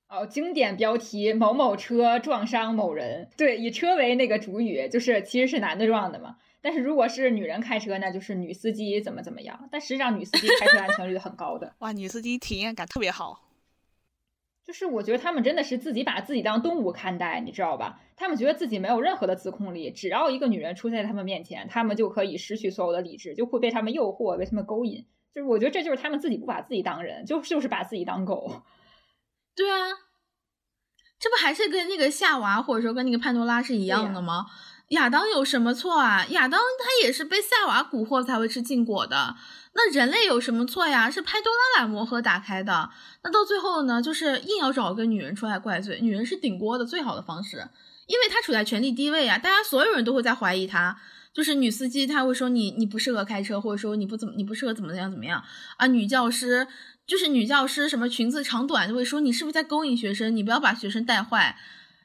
[0.08, 3.30] 哦，经典标题：某某车撞伤某人。
[3.38, 6.38] 对，以车为那个主语，就是其实是男的撞的嘛。
[6.62, 9.68] 但是如果是女人开车，那就是女司机怎么怎么样。
[9.72, 11.74] 但实际上女司机开车安全率很高的。
[11.80, 13.46] 哇，女司机体验感特别好。
[14.66, 18.02] 就是我觉得他们真的是自己把自己当动物看待，你知道吧？
[18.16, 25.08] 他们觉得自己没有任何的自控力，只要一个女人出现在他们面前，他们就可以失去所有的理智，就会被他们诱惑，被他们勾引。
[25.34, 28.62] 就是我觉得这就是他们自己不把自己当人，就就是把自己当狗。
[29.56, 29.88] 对啊，
[31.18, 34.46] 这不还是跟那个夏娃或者说跟那个潘多拉是一样的吗？
[34.90, 36.26] 亚当有什么错啊？
[36.30, 39.36] 亚当他也是被夏娃蛊惑才会吃禁果的。
[39.74, 41.10] 那人类有什么错呀？
[41.12, 42.90] 是拍多拉魔盒打开的。
[43.24, 47.68] 那到最后呢，就是硬要找个女人出来怪罪，女人是顶锅的最好的方式，
[48.08, 50.98] 因为她处在权力低位啊，大家所有人都会在怀疑她。
[51.32, 55.44] 就是女司机，她会说你你不适合开车，或者说你不怎么你不适合怎么样怎么样
[55.78, 55.86] 啊？
[55.86, 56.68] 女教师
[57.06, 60.36] 就是女教师，什么裙子长短就会说你是不是在勾引学生？
[60.36, 61.56] 你不要把学生带坏。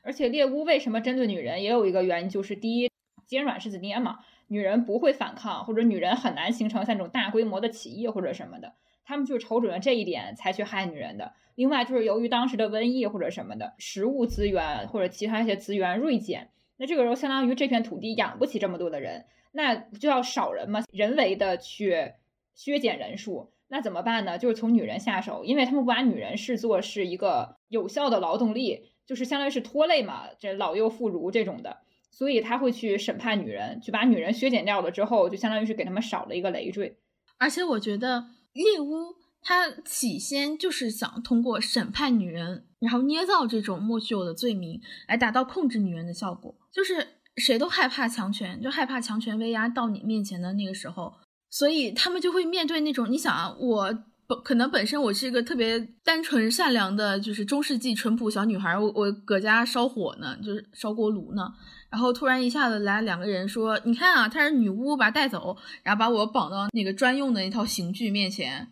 [0.05, 2.91] 而且猎巫为什么针对女人，也有一个原因，就是第一，
[3.27, 8.75] 尖软柿子捏嘛，女人不会反抗，或者女人很难形成像这种大规模的起义或者什么的，
[9.07, 11.33] 他们就瞅准了这一点才去害女人的。
[11.55, 22.13] 另外就是由于当时的瘟疫或者什么的，食物资源或者其他一些资源锐减，那这个时候相当于这片土地养不起这么多的人，那就要少人嘛，人为的去
[22.55, 24.37] 削减人数，那怎么办呢？
[24.37, 28.91] 就是从女人下手，因为他们不把女人视作是一个有效的劳动力。
[29.07, 31.77] 就是相当于是拖累嘛，这老幼妇孺这种的，
[32.11, 36.97] 所以他会去审判女人，就把女人削减掉了之后，就相当于是给他们少了一个累赘。
[37.39, 46.55] 而且我觉得猎巫他起先就是想通过审判女人，然后捏造这种莫须有的罪名，来达到控制女人的效果。
[46.73, 51.13] 就是谁都害怕强权，就害怕强权威压到你面前的那个时候，
[51.51, 61.53] 所以他们就会面对那种你想啊，我本可能本身我是一个特别单纯善良的，就是中世纪淳朴小女孩，我我搁家烧火呢，就是烧锅炉呢，
[61.91, 68.69] 然后突然一下子来两个人说，你看啊，她是女巫，把她带走，然后把我绑到那个专用的那套刑具面前。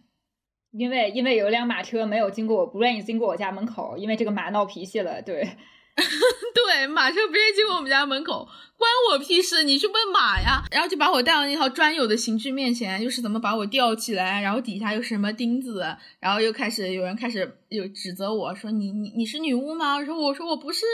[0.71, 5.57] 因为因为有辆马车没有经过我，不愿意经过我家门口，因为这个马闹脾气了，对。
[6.55, 9.63] 对，马车不愿意经过我们家门口，关我屁事！
[9.63, 10.65] 你去问马呀。
[10.71, 15.85] 然后就把我带到那套专有的刑具面前，又是怎么把我吊起来，然后底下又是什么钉子，
[16.19, 19.97] 然后又开始有人开始又指责我说你你你是女巫吗？
[19.97, 20.87] 我说我说我不是，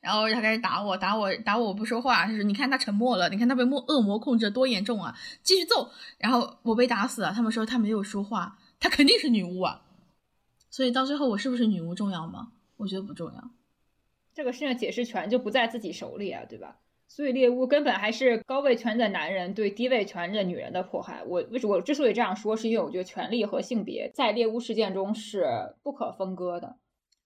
[0.00, 2.26] 然后他开始打我打我打我，我不说话。
[2.26, 5.16] 他说你看他沉默了，你看他被魔恶魔控制多严重啊！
[5.42, 7.32] 继续揍，然后我被打死了。
[7.32, 8.58] 他们说他没有说话。
[8.80, 9.80] 她肯定是女巫啊，
[10.70, 12.48] 所以到最后我是不是女巫重要吗？
[12.76, 13.50] 我觉得不重要。
[14.34, 16.78] 这个事情解释权就不在自己手里啊，对吧？
[17.06, 21.22] 所以猎巫根本还是高位权的男人对低位权的女人的迫害。
[21.24, 26.76] 我为什么我之所以这样说，是因为我觉得权力和性别在猎巫事件中是不可分割的。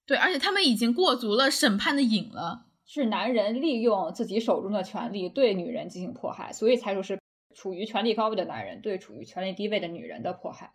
[0.04, 2.66] 对，而且他们已经过足了审判的瘾了。
[2.84, 7.18] 是男人利用自己手中的权力对女人进行迫害，所以才说是
[7.54, 10.72] 处于权力高位的男人对处于权力低位的女人的迫害。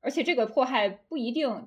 [0.00, 1.66] 而且这个迫害不一定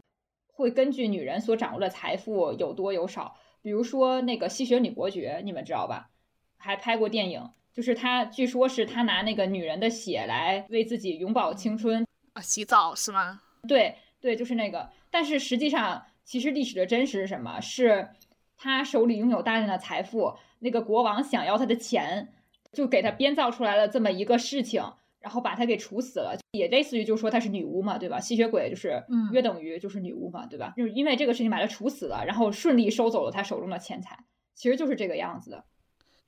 [0.54, 6.10] 会根据女人所掌握的财富有多有少，比如说那个吸血女伯爵，你们知道吧？
[6.58, 13.42] 还拍过电影，就是他，据说是他拿那个女人的血来为自己永葆青春啊，洗澡是吗？
[13.68, 14.90] 对对，就是那个。
[15.10, 17.60] 但是实际上，其实历史的真实是什么？
[17.62, 18.10] 是
[18.58, 22.34] 他手里拥有大量的财富，那个国王想要他的钱，
[22.74, 24.84] 就给他编造出来了这么一个事情。
[25.20, 28.20] 然后把她给处死了，也类似于就是说她是女巫嘛，对吧？
[28.20, 29.04] 吸血鬼就是
[29.34, 30.74] 约等于就是女巫嘛，对吧？
[30.78, 34.18] 就是因为这个事情把她处死了，然后顺利收走了她手中的钱财，
[34.56, 35.66] 其实就是这个样子的。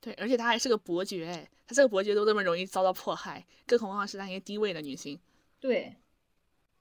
[0.00, 5.18] 对，而且她还是个伯爵，她这个伯爵都这么容易遭到迫害，更何况是那些低位的女性。
[5.58, 5.96] 对，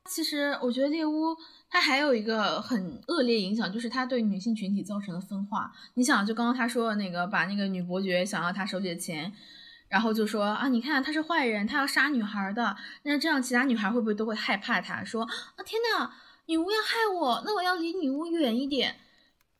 [0.09, 1.37] 其实我觉得猎巫
[1.69, 5.71] 它还有一个很恶劣影响，就是它对女性群体造成了分化。
[5.93, 9.31] 你想，就刚刚他说的那个，把那个女伯爵想要她手里的钱。
[9.91, 12.77] 然后就说啊，你看他是坏人，他要杀女孩的。
[13.03, 15.03] 那这样其他女孩会不会都会害怕他？
[15.03, 16.09] 说啊，天呐，
[16.45, 18.95] 女巫要害我，那我要离女巫远一点。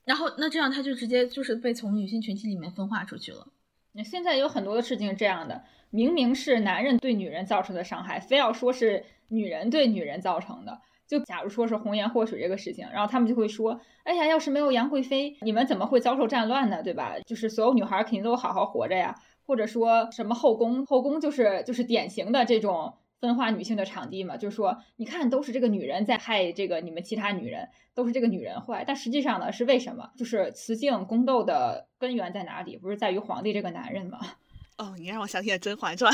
[0.05, 3.45] 然后那这样他就直接就是被从女性群体里面分化出去了。
[3.91, 10.79] 那现在有很多的事情是这样的，明明是男人对女人造成的伤害，非要说是女人对女人造成的。
[11.05, 16.81] 就假如说是红颜祸水这个事情，然后他们就会说，哎呀，要是没有杨贵妃，你们怎么会遭受战乱呢？
[16.81, 17.15] 对吧？
[17.27, 19.13] 就是所有女孩肯定都好好活着呀。
[19.51, 28.85] 或者说什么后宫，后宫就是就是典型的这种分化女性的场地嘛，就是说，你看都是这个女人在害这个你们其他女人，都是这个女人坏。
[28.87, 30.09] 但实际上呢，是为什么？
[30.15, 32.77] 就是雌竞宫斗的根源在哪里？
[32.77, 34.19] 不是在于皇帝这个男人吗？
[34.79, 36.13] 哦，你让我想起了《甄嬛传》。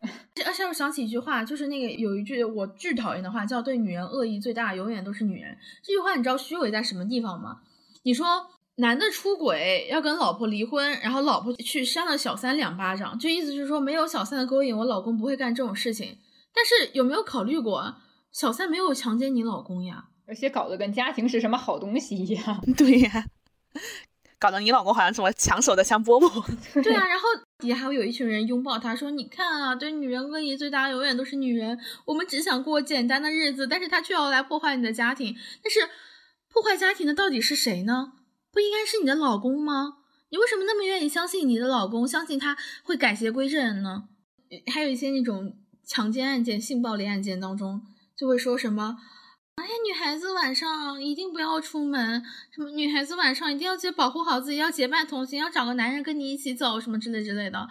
[0.44, 5.56] 而且我想起一句话，就是那个有一句我巨讨厌的话，叫“对女人恶意最大，永远都是女人”。
[5.82, 7.62] 这句话你知道虚伪在什么地方吗？
[8.02, 8.26] 你说。
[8.80, 16.18] 男的出轨要跟老婆离婚，然后老婆去扇了小三两巴掌，就意思是说没有小三的勾引，我老公不会干这种事情。
[16.52, 17.96] 但是有没有考虑过，
[18.32, 20.06] 小三没有强奸你老公呀？
[20.26, 22.60] 而且搞得跟家庭是什么好东西一样。
[22.76, 23.24] 对呀，
[24.38, 26.30] 搞得你老公好像什么抢手的香饽饽。
[26.82, 27.24] 对啊，然后
[27.58, 31.78] 底下还会有一群人拥抱他，说：“你看啊，对女人恶意最大，永远都是女人。
[32.06, 35.36] 我们只想过简单的日子，但是他却要来破坏你的家庭。
[35.62, 35.80] 但是
[36.52, 38.12] 破坏家庭的到底是谁呢？”
[38.52, 39.98] 不应该是你的老公吗？
[40.30, 44.04] 你为什么那么愿意相信你的老公，相信他会改邪归正呢？
[44.72, 47.82] 还有一些那种强奸案件、性暴力案件当中，
[48.16, 48.96] 就会说什么
[49.56, 57.68] ：“哎呀，女孩子晚上一定不要出门，什么女孩子晚上一定要记保护好自己，要结伴同行，要找个男人跟你一起走，什么之类之类的。”啊，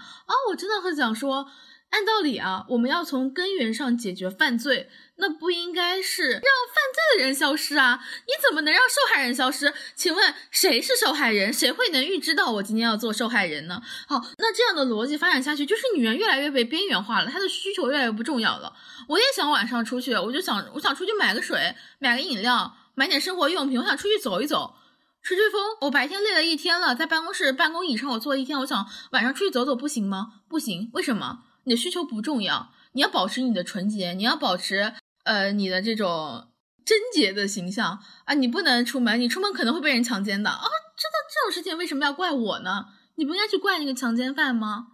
[0.49, 1.47] 我真的很想说。
[1.89, 7.99] 按道理啊，我们要从根源上解决犯罪，那不应该是让犯罪的人消失啊？
[8.28, 9.73] 你怎么能让受害人消失？
[9.95, 11.52] 请问谁是受害人？
[11.52, 13.82] 谁会能预知到我今天要做受害人呢？
[14.08, 18.75] 好，那这样的逻辑发展下去，就是女人越来越被边缘化了，她的需求越来越不重要了。
[19.08, 24.75] 我也想晚上出去，我就想，我想出去买个水，买个饮料，买点生活用品，我想出去走一走，
[25.23, 25.60] 吹吹风。
[25.82, 30.34] 我白天累了一天了，在办公室办公椅上我坐一天，我想晚上出去走走，不行吗？
[30.47, 31.45] 不行，为什么？
[31.69, 34.91] 你的需求不重要，你要保持你的纯洁，你要保持
[35.23, 36.47] 呃你的这种
[36.84, 38.34] 贞洁的形象啊！
[38.34, 40.58] 你不能出门，你出门可能会被人强奸的啊！
[40.58, 42.88] 这的这种事情为什么要怪我呢？
[43.17, 44.88] 你不应该去怪那个强奸犯吗？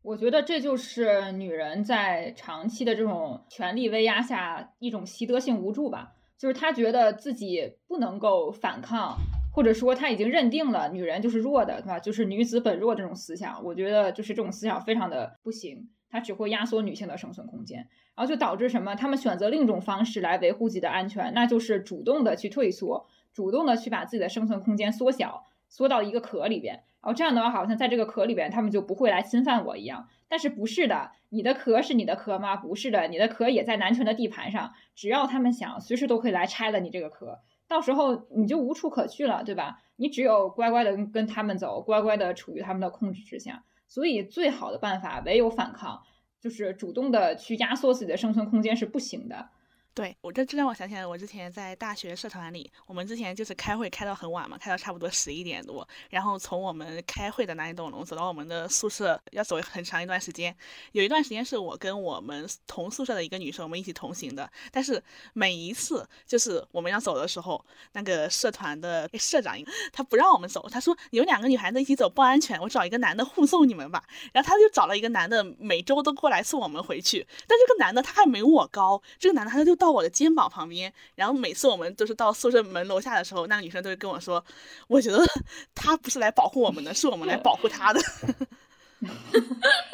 [0.00, 9.18] 我觉得这就是女人在长期的这种权力威压下一种习得性无助吧，就是她觉得自己不能够反抗
[9.52, 11.98] 或者说他已经认定了女人就是弱的，对吧？
[11.98, 17.78] 就是女子本弱这种思想，我觉得就是这种思想非常的不行，它只会压缩女性的生存空间，
[18.14, 18.94] 然后就导致什么？
[18.94, 26.82] 他们选择另一种方式来维护自己的安全，那就是主动的去退缩，主动的去把自己的生存空间缩小，缩到一个壳里边。
[27.02, 30.06] 然后这样的话，好像在这个壳里边，他们就不会来侵犯我一样。
[30.28, 32.56] 但是不是的，你的壳是你的壳吗？
[32.56, 37.40] 不是的，你的壳也在男权的地盘上，只要他们想，随时都可以来拆了你这个壳。
[37.70, 39.80] 到时候你就无处可去了，对吧？
[39.94, 43.62] 你只有乖乖的跟他们走，乖乖的处于他们的控制之下。
[43.86, 46.02] 所以最好的办法唯有反抗，
[46.40, 49.50] 就是主动的去压缩自己的生存空间是不行的。
[49.92, 60.56] 对我这这让我想起来，我之前在大学社团里，我们之前就是开会开到很晚嘛，开到差不多十一点多，然后从我们开会的那一栋楼走到我们的宿舍，要走很长一段时间。
[60.92, 64.48] 有一段时间是我跟我们同宿舍的一个女生，我们一起同行的。
[64.70, 67.62] 但是每一次就是我们要走的时候，
[67.92, 69.56] 那个社团的社长
[69.92, 74.04] 他不让我们走，他说有两个女孩子一起走不安全，我找一个男的护送你们吧。
[74.32, 77.26] 然后他就找了一个男的，每周都过来送我们回去。
[77.48, 79.79] 但这个男的他还没我高，这个男的他就。
[79.80, 84.44] 到我的肩膀旁边，然后每次我们都是到宿舍门楼下的时候，那个女生都会跟我说
[84.86, 85.18] ：“我觉得
[85.74, 88.00] 她不是来保护我们的，是我们来保护她的。”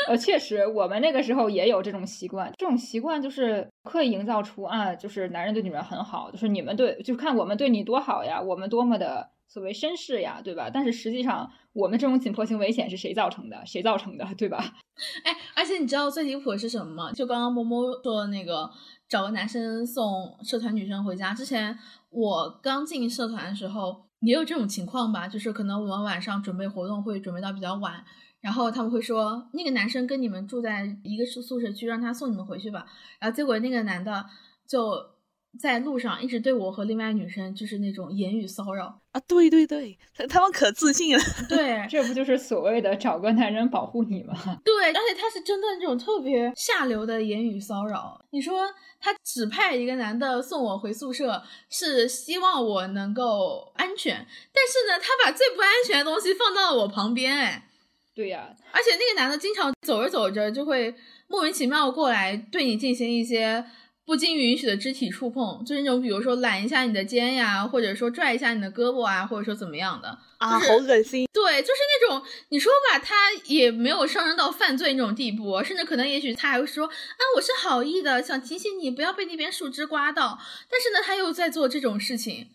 [0.08, 10.68] 呃，确实，我们那个时候也有这种习惯，这种习惯就是刻意营造出啊，就是男人对女人很好，就是你们对，就看我们对你多好呀，我们多么的所谓绅士呀，对吧？
[10.74, 13.64] 但是实际上，我们这种紧迫性危险是谁造成的？
[13.64, 14.26] 谁造成的？
[14.36, 14.74] 对吧？
[15.22, 17.12] 哎，而且你知道最离谱的是什么吗？
[17.12, 18.68] 就刚刚摸摸说的那个。
[19.08, 21.32] 找个男生送社团女生回家。
[21.34, 21.78] 之前
[22.10, 28.04] 我刚进社团的时候也有这种情况吧，就是可能我们晚上准备活动会准备到比较晚，
[28.40, 32.86] 然后他们会说那个男生跟你们住在一个宿宿舍区，让他送你们回去吧。
[33.18, 34.26] 然后结果那个男的
[34.68, 35.15] 就。
[35.58, 39.20] 在路上一直对我和另外女生就是那种言语骚扰啊！
[39.26, 41.22] 对对对，他他们可自信了。
[41.48, 44.34] 对， 这不就是所谓的找个男人保护你吗？
[44.62, 48.22] 对，而且他是针对那种特别下流的言语骚扰。
[48.32, 48.66] 你说
[49.00, 54.14] 他指派一个男的送我回宿舍，是希望我能够安全，
[54.52, 57.34] 但是呢，他把最不安全的东西放到了我旁边。
[57.34, 57.66] 哎，
[58.14, 60.94] 对呀，而且那个男的经常走着走着就会
[61.28, 63.64] 莫名其妙过来对你进行一些。
[64.06, 71.28] 不经允许的肢体触碰，就是那种，比如说揽一下你的肩呀，或者说拽一下你的胳膊啊，或者说怎么样的啊，好恶心。
[71.32, 73.14] 对，就是那种你说吧，他
[73.46, 80.38] 也没有上升到犯罪那种地步，甚至可能也许他还会说啊，我是好意的，想提醒你不要被那边树枝刮到。
[80.70, 82.50] 但是呢，他又在做这种事情，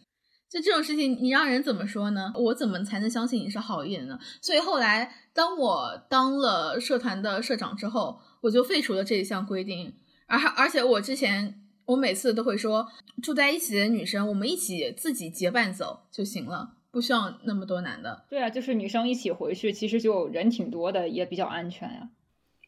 [0.50, 2.32] 就这种事情，你让人怎么说呢？
[2.34, 4.18] 我怎么才能相信你是好意的呢？
[4.42, 9.96] 所以后来，当我当了社团的社长之后，我就废除了这一项规定。
[10.40, 12.88] 而而且我之前我每次都会说，
[13.22, 18.26] 住在一起的女生，我们一起自己结伴走就行了，不需要那么多男的。
[18.30, 22.10] 对啊，就是女生一起回去，其实就人挺多的，也比较安全呀。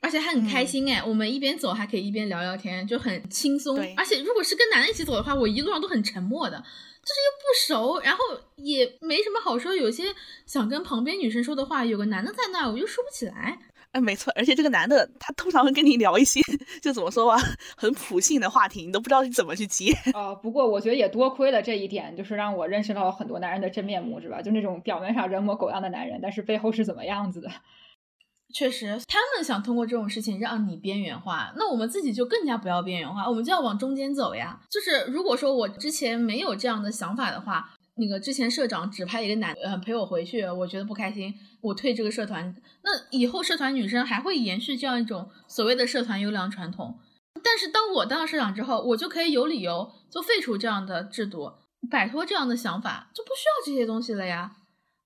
[0.02, 3.80] 而且还很开心哎，我们一边走还可以一边聊聊天，就很轻松。
[3.96, 7.44] 而且如果是跟男的一起走的话，我一路上都很沉默的，就是又不
[7.74, 8.20] 熟，然后
[8.58, 9.74] 也没什么好说。
[9.74, 10.14] 有些
[10.46, 13.60] 想跟旁边女生说的话，有个男的在那，我又说不起来。
[13.94, 16.42] 哎，没错，而且这个男的他通常会跟你聊一些，
[16.82, 17.38] 就怎么说吧，
[17.78, 19.94] 很普性的话题，你都不知道你怎么去接。
[20.14, 24.42] 啊，不过我觉得也多亏了这一点，就是让我认识到了很多男人的真面目，是吧？
[24.42, 27.50] 就那种表面上人模狗样的男人，但是背后是怎么样子的？
[28.52, 34.60] 确实，他们想通过这种事情让你边缘化，那我们自己就更加不要边缘化，我们就要往中间走呀。
[34.72, 37.70] 就是如果说我之前没有这样的想法的话。
[37.96, 42.56] 那个之前社长指派一个男呃陪我回去，我觉得不开心，我退这个社团。
[42.84, 47.00] 那以后社团女生还会延续这样一种所谓的社团优良传统。
[47.44, 51.52] 但是当我当了社长之后，我就可以有理由就废除这样的制度，
[51.92, 54.58] 摆脱这样的想法，就不需要这些东西了呀。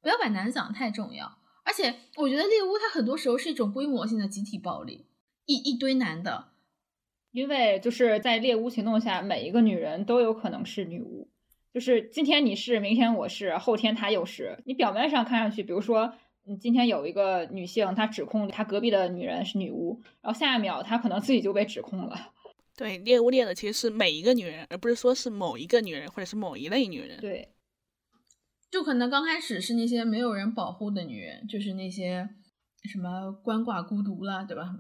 [0.02, 1.40] 不要把男想太重要。
[1.66, 5.08] 而且我觉得猎巫它很多时候是一种规模性的集体暴力，
[5.46, 6.52] 一一堆男的，
[7.32, 11.30] 因为就是在猎巫行动下，每一个女人都有可能是女巫。
[11.78, 14.58] 就是今天你是，明天我是，后天他又是。
[14.66, 16.12] 你表面上看上去，比如说，
[16.44, 22.34] 你今天有一个女性，她指控她隔壁的女人是女巫，然后下一秒她可能自己就被指控了。
[22.76, 27.20] 对，猎巫猎的其实是每一个女人，而不是说是某一个女人或者是某一类女人。
[27.22, 27.50] 对，
[28.72, 32.28] 就可能刚开始是那些没有人保护的女人，就是那些
[32.92, 34.80] 什么鳏寡孤独啦，对吧？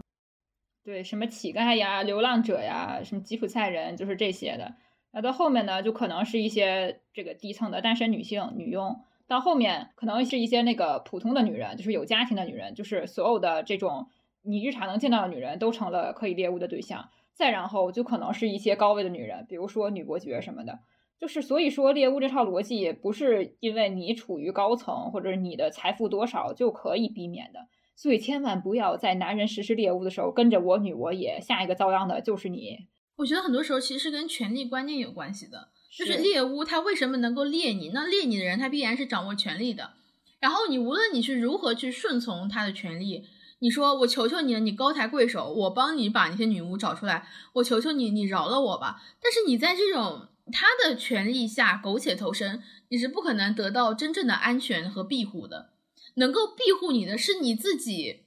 [0.84, 4.74] 对，什么乞丐呀、流浪者呀、什么吉普赛人，就是这些的。
[5.18, 14.10] 那到后面呢，就可能是一些这个低层的单身女性、女佣；到后面可能是一些那个普通的女人，就是有家庭的女人，就是所有的这种
[14.44, 17.10] 你日常能见到的女人都成了可以猎物的对象。
[17.34, 20.82] 再然后就可能是一些高位的女人，比如说女伯爵什么的。
[21.18, 27.62] 就是所以说猎物这套逻辑也不是因为你处于高层或者你的财富多少就可以避免的，
[27.96, 32.86] 所以千万不要在男人实施猎物的时候跟着我女我也，下一个遭殃的就是你。
[33.18, 37.90] 我觉得很多时候其实是跟权力观念有关系的，就是猎巫他为什么能够猎你？
[37.90, 39.94] 那猎你的人他必然是掌握权力的，
[40.40, 43.26] 然后你无论你是如何去顺从他的权力。
[43.60, 49.02] 你说我求求你了，你高抬贵手，我帮你把那些女巫找出来，我求求你，你饶了我吧。
[49.20, 55.72] 但是你在这种他的权力下苟且偷生，你是不可能得到真正的安全和庇护的。
[56.18, 58.27] 能够庇护你的是你自己。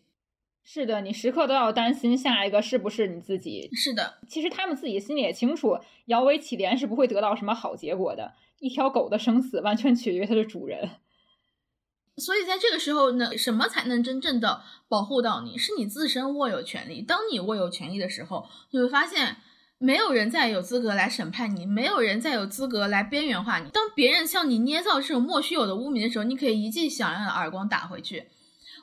[0.62, 3.68] 是的，你时刻都要担心下一个是不是你自己。
[3.74, 8.34] 是的，其实他们自己心里也清楚，摇尾乞怜是不会得到什么好结果的。
[8.60, 10.90] 一条狗的生死完全取决于它的主人。
[12.18, 15.56] 所以在这个时候呢，什么才能真正的保护到你？
[15.56, 17.00] 是你自身握有权利。
[17.00, 19.38] 当你握有权利的时候，你会发现
[19.78, 23.70] 没有人再有资格来审判你，没有人再有资格来边缘化你。
[23.70, 28.28] 当别人向你捏造这种莫须有的污名的时候，你可以一记响亮的耳光打回去。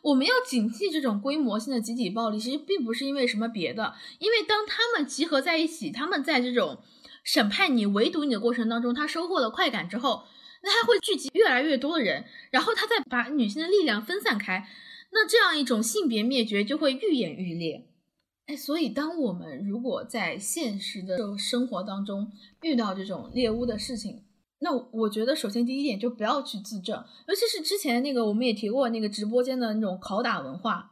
[0.04, 6.80] 我们要警惕这种规模性的集体暴力，其实并不是因为什么别的，因为当他们集合在一起，他们在这种
[7.24, 10.24] 审判你、围堵你的过程当中，他收获了快感之后。
[10.64, 14.68] 那他会聚集越来越多的人，然后他再把女性的力量分散开，
[15.12, 17.88] 那这样一种性别灭绝就会愈演愈烈。
[18.48, 22.32] 哎，所以当我们如果在现实的生活当中
[22.64, 24.24] 遇到这种猎巫的事情，
[24.60, 30.92] 那我觉得首先第一点就不要去自证，尤其是之前那个我们也提过那个直播间的那种拷打文化，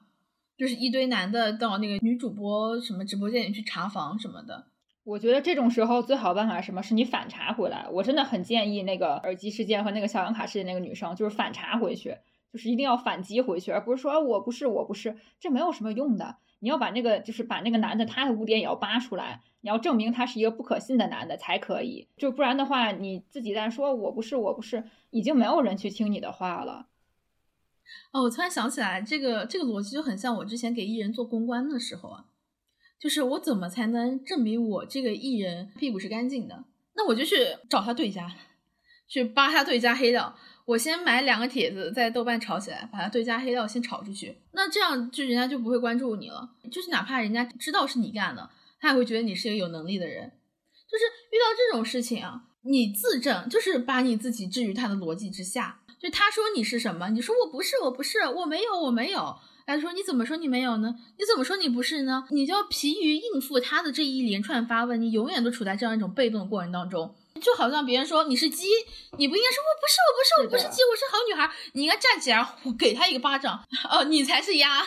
[0.58, 4.68] 就是一堆男的到那个女主播什么直播间里去查房什么的。
[5.04, 6.82] 我觉得这种时候最好办法是什么？
[6.82, 7.88] 是你反查回来。
[7.92, 12.18] 我真的很建议那个耳机事件和那个小杨卡事件那个女生，就是反查回去，
[12.56, 16.38] 就是一定要反击回去，而不是说我不是我不是，这没有什么用的。
[16.60, 26.88] 你要把那个就是把那个男的他的污点也要扒出来，你要证明他是一个不可信的男的才可以，就不然的话你自己在说我不是我不是，已经没有人去听你的话了。
[28.14, 32.26] 哦，我突然想起来，这个这个逻辑就很像我之前给艺人做公关的时候啊。
[32.98, 36.64] 就是我怎么才能证明我这个艺人屁股是干净的？
[36.96, 37.36] 那我就去
[37.70, 38.34] 找他对家，
[39.06, 40.34] 去扒他对家黑料。
[40.66, 44.36] 我先买两个帖子在豆瓣炒起来，把他对家黑料先炒出去。
[44.54, 46.50] 那这样就人家就不会关注你了。
[46.72, 48.50] 就是哪怕人家知道是你干的，
[48.80, 50.32] 他也会觉得你是一个有能力的人。
[50.90, 55.82] 就是遇到这种事情啊，你自证就是把你自己置于他的逻辑之下。
[56.00, 59.36] 就他说你是什么，你说我不是，我不是，我没有，我没有。
[59.68, 60.96] 他说：“你怎么说你没有呢？
[61.18, 62.24] 你怎么说你不是呢？
[62.30, 67.16] 你就要疲于应付他的这一连串发问，你永远都处在这样一种被动的过程当中。
[67.42, 68.68] 就好像别人说你是鸡，
[69.18, 71.50] 你不应该说我不是，我不是，我不是鸡，我是好女孩。
[71.74, 72.46] 你应该站起来
[72.78, 73.64] 给他一个巴掌。
[73.90, 74.84] 哦，你才是鸭，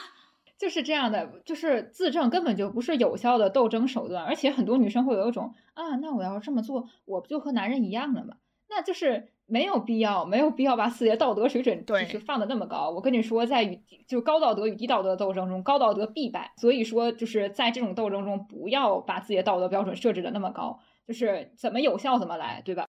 [0.59, 1.41] 就是这样的。
[1.45, 8.37] 就是自证根本就不是有效的斗争手段，而且很多女生会有一种啊，那我要这么做，我不就和男人一样了吗？
[8.69, 12.91] 那就是。”没有必要，没有必要把自己的道德水准就是放的那么高。
[12.91, 16.53] 我跟你说，在与就高道德与低道德的斗争中，高道德必败。
[16.59, 22.87] 所以说，就是在这种斗争中，不要把自己的道德标准设置的那么高，就是怎么有效怎么来，对吧？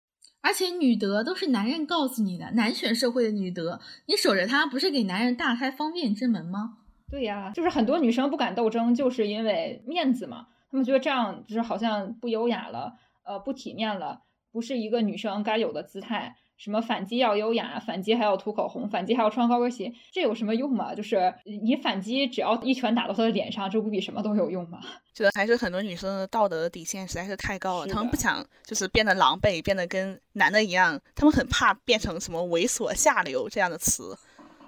[0.41, 6.77] 而且女德都是男人告诉你的，男权社会的女德，你守着它，不是给男人大开方便之门吗？
[7.09, 12.93] 对呀，就是很多女生不敢斗争，就是因为面子嘛，他们觉得这样就是好像不优雅了，
[13.23, 16.35] 呃，不体面了，不是一个女生该有的姿态。
[16.57, 20.93] 什么反击要优雅，反击还要涂口红，反击还要穿高跟鞋，这有什么用吗？
[20.95, 24.79] 就是你反击，只要一拳打到他的脸上，这不比什么都有用吗？
[25.13, 34.17] 觉得还是很多女生的道德底线实在是太高了，她们不想就是变得狼狈，变得跟男的一样，她们很怕变成什么猥琐下流这样的词。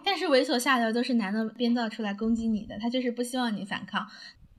[0.04, 4.06] 但是猥琐下流都是男的编造出来攻击你的，他就是不希望你反抗，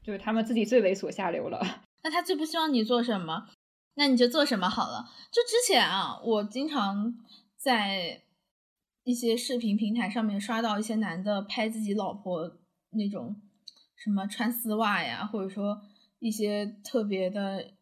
[0.03, 1.65] 就是他们自己最猥琐下流了。
[2.03, 3.47] 那他最不希望你做什么？
[3.97, 5.11] 那你就做什么好了。
[5.33, 7.15] 就之前啊，我经常
[7.57, 8.23] 在
[9.05, 12.59] 一些视频平台上面刷到一些男的拍自己老婆
[12.91, 13.41] 那种
[13.97, 15.81] 什么穿丝袜呀，或者说
[16.19, 17.73] 一些特别的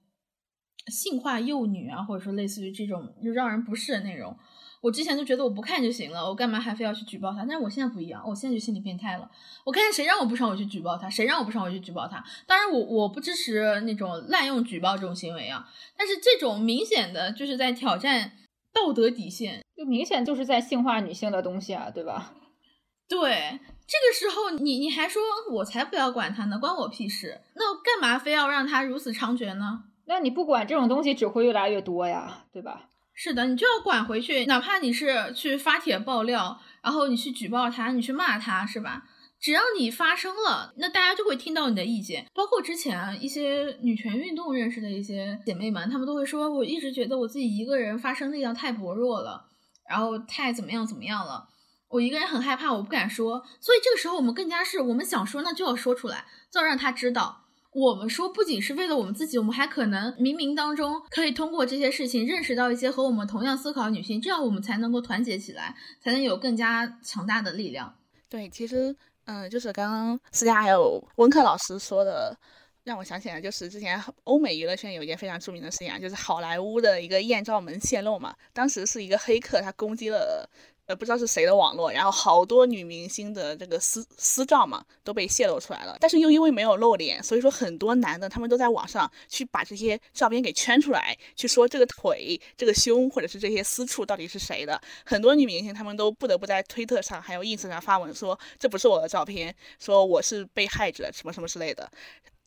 [0.86, 4.36] 性化幼女啊，或者说类似于这种就让人不适的内容。
[4.84, 7.38] 我之前就觉得我不看就行了，我干嘛还非要去举报他？
[7.38, 9.30] 但是我现在不一样，我现在就心理变态了。
[9.64, 12.22] 我看见谁让我不上，我去举报他；谁让我不上，我去举报他。
[12.46, 15.66] 当然，我我不支持那种滥用举报这种行为啊。
[15.96, 18.32] 但是这种明显的就是在挑战
[18.74, 22.34] 道德底线，就明显就是在性化女性的东西啊，对吧？
[23.08, 27.40] 对，这个时候你你还说我才不要管他呢，关我屁事？
[27.54, 29.84] 那干嘛非要让他如此猖獗呢？
[30.04, 32.90] 那你不管这种东西只会越来越多呀，对吧？
[33.14, 39.04] 是的，你就要管回去，哪怕你是去发帖爆料，然后你去举报他，你去骂他，是吧？
[39.40, 42.26] 只要你发声了，那大家就会听到你的意见。
[42.34, 49.44] 包括之前，一些女权运动认识的一些姐妹们，她们都会说，我一直觉得我自己一个人发声力量太薄弱了，
[49.88, 51.48] 然后太怎么样怎么样了。
[51.90, 53.44] 我一个人很害怕，我不敢说。
[53.60, 57.43] 所以这个时候，我们更加是我们想说，那就要说出来，就要让他知道。
[57.74, 67.92] 我们说不仅是为了我们自己，我们还可能冥冥当中可以通过这些事情认识到一些和我们同样思考的女性，这样我们才能够团结起来，才能有更加强大的力量。
[68.30, 68.94] 对，其实，
[69.24, 72.36] 嗯，就是刚刚思佳还有温克老师说的，
[72.84, 80.48] 让我想起来，就是之前欧美娱乐圈有一件非常著名的事情，就是好莱坞的一个艳照门泄露嘛，当时是一个黑客他攻击了。
[80.86, 94.78] 呃，不知道是谁的网络，然后好多女明星的这个私私照嘛都被泄露出来了，但是又因为没有露脸，所以说很多男的他们都在网上去把这些照片给圈出来，去说这个腿、这个胸或者是这些私处到底是谁的。
[95.06, 101.90] 很多女明星他们都不得不在推特上还有 ins 上发文说这不是我的照片，说我是被害者什么什么之类的，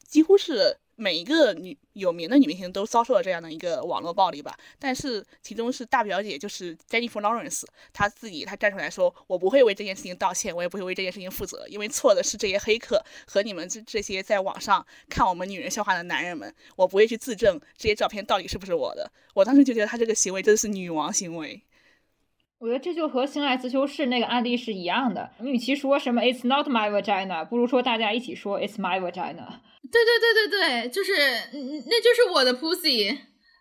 [0.08, 0.78] 几乎是。
[0.99, 19.12] 每一个女有名的女明星都遭受了这样的一个网络暴力吧，但是其中是大表姐，就是 Jennifer Lawrence，她自己她站出来说，我不会为这件事情道歉，我也不会为这件事情负责，因为错的是这些黑客和你们这这些在网上看我们女人笑话的男人们，我不会去自证这些照片到底是不是我的。
[19.36, 21.62] 我当时就觉得她这个行为真的是女王行为。
[22.60, 29.47] 我觉得这就和性爱自修室那个案例是一样的，你与其说什么 It's not my vagina，不如说大家一起说 It's my vagina。
[29.89, 31.14] 对对对对对，就是，
[31.53, 33.18] 那就是我的 pussy。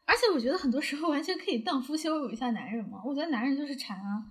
[0.06, 2.98] 而且我觉得很多时候完全可以荡妇羞辱一下男人嘛。
[3.04, 4.22] 我觉得男人就是馋啊，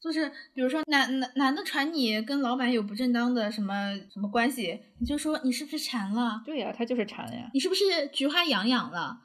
[0.00, 6.42] 就是比如说男男男的传你跟老板有不正当的什么什么关系，你就说你是不是馋了？
[6.44, 7.50] 对呀，他就是馋呀。
[7.54, 9.18] 你是不是菊花痒痒了？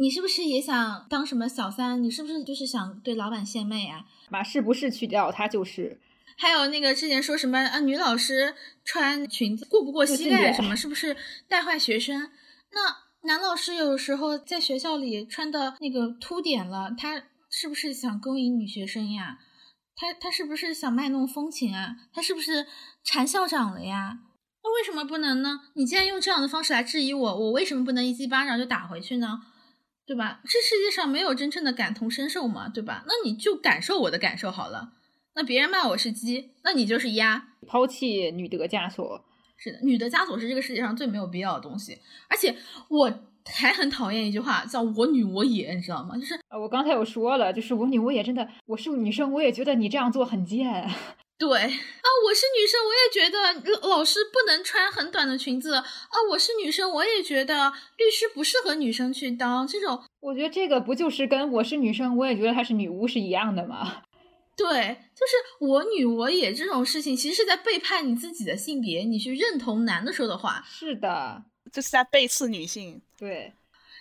[0.00, 2.00] 你是不是也想当什么小三？
[2.00, 4.06] 你是不是就是想对老板献媚啊？
[4.30, 6.00] 把是不是去掉，他就是。
[6.36, 11.16] 还有那个之前说什么啊，女老师穿裙子过不过膝盖什么，是不是
[11.48, 12.30] 带坏学生？
[12.70, 19.40] 那男老师有时候在学校里穿的那个凸点了，他是不是想勾引女学生呀？
[19.96, 21.96] 他他是不是想卖弄风情啊？
[22.12, 22.68] 他是不是
[23.02, 24.20] 缠校长了呀？
[24.62, 25.62] 那为什么不能呢？
[25.74, 29.40] 你既然用这样的方式来质疑我，我为什么不能一记巴掌就打回去呢？
[30.08, 30.40] 对吧？
[30.44, 33.04] 这世界上没有真正的感同身受嘛，对吧？
[33.06, 34.94] 那你就感受我的感受好了。
[35.34, 37.50] 那别人骂我是鸡，那你就是鸭。
[37.66, 39.22] 抛弃女德枷锁，
[39.58, 41.98] 是的，女德枷锁是这个世界上最没有必要的东西。
[42.30, 42.56] 而且
[42.88, 43.12] 我
[43.44, 46.16] 还很讨厌一句话，叫我女我也，你知道吗？
[46.16, 50.90] 就是啊，我刚才有说了，就是我女我也真的，我是女生，我也觉得你这样做很贱。
[51.38, 55.84] 对啊，我是女生，我也觉得老师不能穿很短的裙子啊。
[56.30, 60.02] 我是女生，我也觉得律师不适合女生去当这种。
[60.18, 64.02] 我觉得这个不就是跟我是女生，我也觉得她是女巫是一样的吗？
[64.58, 70.64] 对，就是我女我也这种事情，其实是在背叛你自己的性别，你去认同男的说的话。
[70.66, 73.00] 是的，这是在背刺女性。
[73.16, 73.52] 对，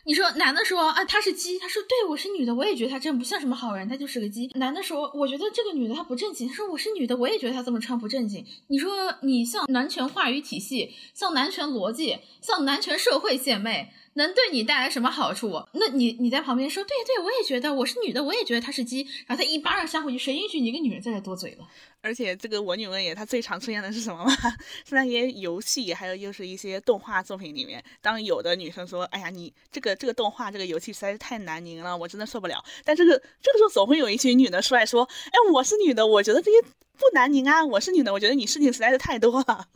[0.08, 4.48] 你说男的说啊，他是鸡，他说对我是女的，我也觉得他真不像什么好人，他就是个鸡。
[4.56, 8.46] 男的说，我觉得这个女的她不正经，他说我是女的，我也觉得她这么穿不正经。
[8.68, 13.90] 你说你像男权话语体系、像男权逻辑、像男权社会献媚。
[14.18, 15.64] 能对你带来什么好处？
[15.74, 21.68] 那你你在旁边说，对对，我也觉得我是女的，我也觉得她是鸡，然后他一巴掌扇回去，谁允许你一个女人在这多嘴了？
[22.02, 24.32] 而且这个我女问也，她最常出现的是什么吗？
[24.88, 32.64] 是那些游戏，还有又是一些动画作品里面，当有的女生说，哎呀，你这个这个动画这个游戏实在是太难拧了，我真的受不了。
[32.84, 33.12] 但这个
[33.42, 39.68] 这个时候总会有一群女的出来说，哎，我是女的，我觉得这些不难拧啊，我是女的，我觉得你事情实在是太多了。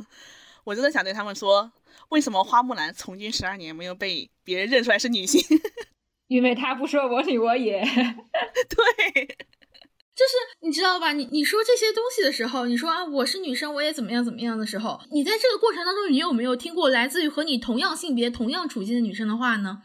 [0.64, 1.72] 我真的想对他们说。
[2.12, 5.42] 为什么花木兰从军十二年没有被别人认出来是女性？
[6.28, 7.82] 因为她不说我女我也。
[7.82, 9.26] 对，
[10.16, 11.14] 就是你知道吧？
[11.14, 19.82] 你你说这些东西的时候，你说啊，我是女生，我也怎么样怎么样的时候，你在这个过程当中，你有没有听过来自于和你同样性别、同样处境的女生的话呢？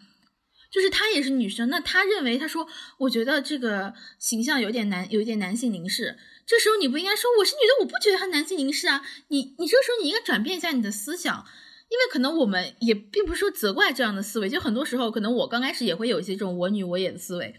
[0.71, 2.67] 就是她也是女生，那她认为她说，
[2.99, 6.19] 我觉得这个形象有点男，有一点男性凝视。
[6.45, 9.03] 这时候你不应该说我是女的，我不觉得她男性凝视啊。
[9.29, 11.47] 你你这时候你应该转变一下你的思想。
[11.89, 17.55] 因为可能我们也并不是说责怪这样的思维，就很多时候可能我刚开始也会有一些这种我女我也的思维，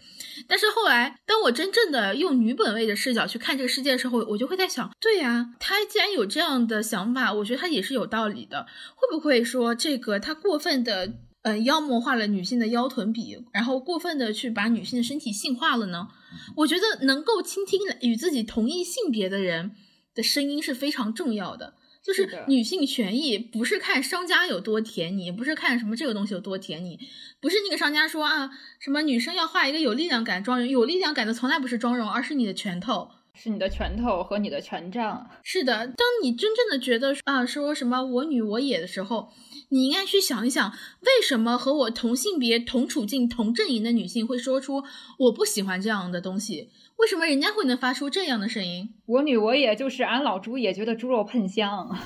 [0.46, 8.66] 但是后来当我真正的用女本位的视角去看这个世界的时候，我就会在想，对呀，他既然有这样的想法，我觉得他也是有道理的。
[8.94, 16.08] 会不会说这个他过分的嗯妖魔化了女性的腰臀比，然后过分的去把女性的身体性化了呢？
[16.56, 19.72] 我觉得能够倾听与自己同一性别的人
[20.14, 21.72] 的声音是非常重要的。
[22.08, 26.98] 就是女性权益不是看商家有多舔你，不是看什么这个东西有多舔你，
[27.38, 28.48] 不是那个商家说啊
[28.78, 33.10] 什么女生要画一个有力量感妆容，有力量感的从来不是妆容，而是你的拳头。
[33.34, 35.30] 是你的拳头和你的权杖。
[35.42, 39.28] 是的，当你真正的觉得啊，说什么我女我也的时候，
[39.68, 40.70] 你应该去想一想，
[41.02, 44.82] 为什么和我同性别、同处境、同阵营的女性会说出
[45.18, 46.70] 我不喜欢这样的东西？
[46.98, 48.94] 为什么人家会能发出这样的声音？
[49.06, 51.88] 我女我也就是俺老朱也觉得猪肉喷香。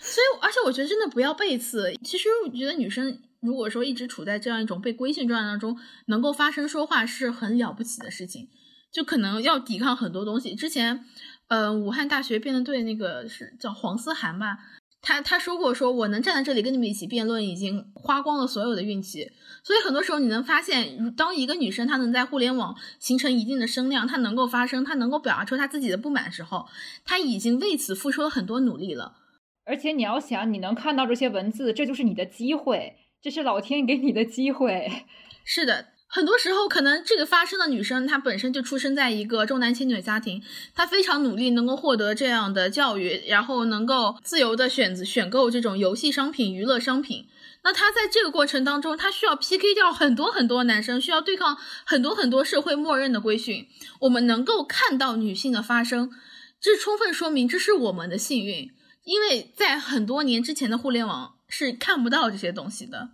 [0.00, 1.94] 所以，而且我觉得真的不要背刺。
[2.04, 8.48] 其实我觉得女生如果说一直处在这样一种被规训状态当中，能够发声说话是很了不起的事情。
[8.92, 10.54] 就可能要抵抗很多东西。
[10.54, 11.04] 之前，
[11.48, 14.58] 呃，武汉大学辩论队那个是叫黄思涵吧，
[15.04, 19.30] 他他说过，说我能站在这里跟你们一起辩论，已经花光了所有的运气。
[19.62, 26.66] 所以很多时候你能发现，当一个女生她能在互联网形成一定的声量，她能够发声，她能够表达出她自己的不满时候，
[27.04, 29.18] 她已经为此付出了很多努力了。
[29.66, 34.90] 而且你要想，你能看到这些文字，这就是你的机会，这是老天给你的机会。
[35.44, 35.93] 是的。
[36.14, 40.40] 很多时候，可能这个发生的女生，她本身就出生在一个重男轻女的家庭，
[40.72, 47.26] 她非常努力，能够获得这样的教育，然后能够自由的选择选购这种游戏商品、娱乐商品。
[47.64, 53.66] 那她在这个过程当中，她需要 PK 掉很多很多男生，需要对抗很多很多社会默认的规训。
[54.02, 56.12] 我们能够看到女性的发生，
[56.60, 58.70] 这充分说明这是我们的幸运，
[59.02, 63.08] 因为在很多年之前的互联网是看不到这些东西的。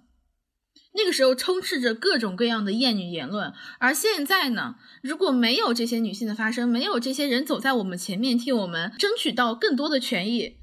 [0.93, 10.57] 那个时候充斥着各种各样的厌女言论，而现在呢，如果没有这些女性的发声，没有这些人走在我们前面替我们争取到更多的权益，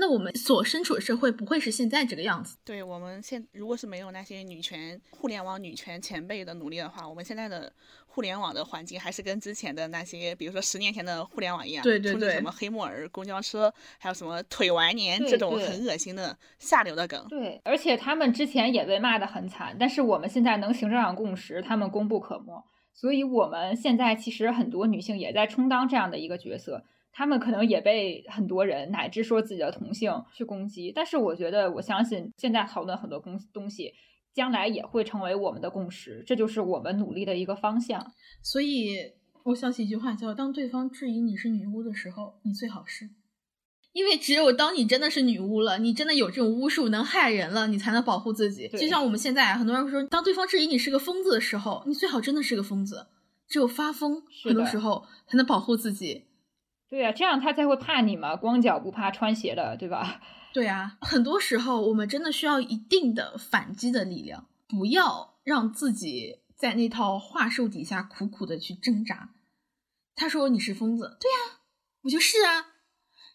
[0.00, 2.56] 那我们所身处的社会不会是现在这个样子。
[2.64, 7.72] 对我们现如果是没有那些女权、互联网女权前辈的努力的话，我们现在的。
[8.12, 17.24] 互联网的环境还是跟之前的那些，比如说十年前的互联网一样，对对对，什么黑木耳公交车，还有什么腿完年这种很恶心的下流的梗。
[17.28, 22.64] 对，而且他们之前也被骂得很惨，但是我们现在能形成共识，他们功不可没。
[22.92, 33.92] 所以我们现在其实很多女性也在充当这样的一个角色，她们可能也被很多人乃至说自己的同性去攻击，但是我觉得，我相信现在讨论很多东东西。
[34.32, 38.12] 将来也会成为我们的共识，这就是我们努力的一个方向。
[38.44, 38.96] 所以，
[39.42, 43.10] 我想起一句话，叫“当对方质疑你是女巫的时候，你最好是”，
[43.92, 48.68] 因为只有当你真的是女巫了，你真的有这种巫术能害人了，你才能保护自己。
[48.68, 53.08] 就像我们现在很多人说，当对方质疑你是个疯子的时候，你最好真的是个疯子。
[53.48, 56.26] 只有发疯，很多时候才能保护自己。
[56.90, 60.20] 对呀，这样他才会怕你嘛，光脚不怕穿鞋的，对吧？
[60.52, 69.30] 对啊，很多时候我们真的需要一定的反击的力量，不要让自己在那套话术底下苦苦的去挣扎。
[70.16, 71.60] 他说你是疯子，对呀，
[72.02, 72.66] 我就是啊。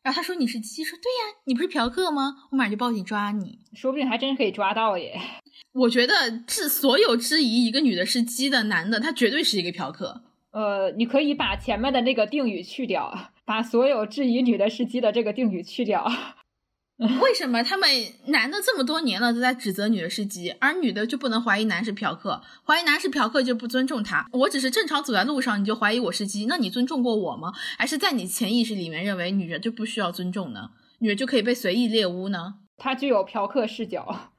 [0.03, 2.49] 然后他说你是鸡，说对呀，你不是嫖客吗？
[2.51, 5.19] 我马上就报警抓你，说不定还真可以抓到耶。
[5.73, 10.21] 我觉得质所有质疑一个女的是鸡的男的，他绝对是一个嫖客。
[10.51, 16.05] 呃，你可以把前面的那个定语去掉，把所有质疑女的是鸡的这个定语去掉。
[17.21, 17.89] 为什么他们
[18.27, 22.41] 男的这么多年了都在指责女的是鸡，而女的就不能怀疑男是嫖客？
[22.65, 24.25] 怀疑男是嫖客就不尊重他？
[24.31, 26.45] 我只是正常走在路上，你就怀疑我是鸡？
[26.45, 27.51] 那你尊重过我吗？
[27.77, 30.69] 还是在你潜意识里面认为女人就不需要尊重呢？
[30.99, 32.55] 女人就可以被随意猎污呢？
[32.77, 34.31] 他具有嫖客视角，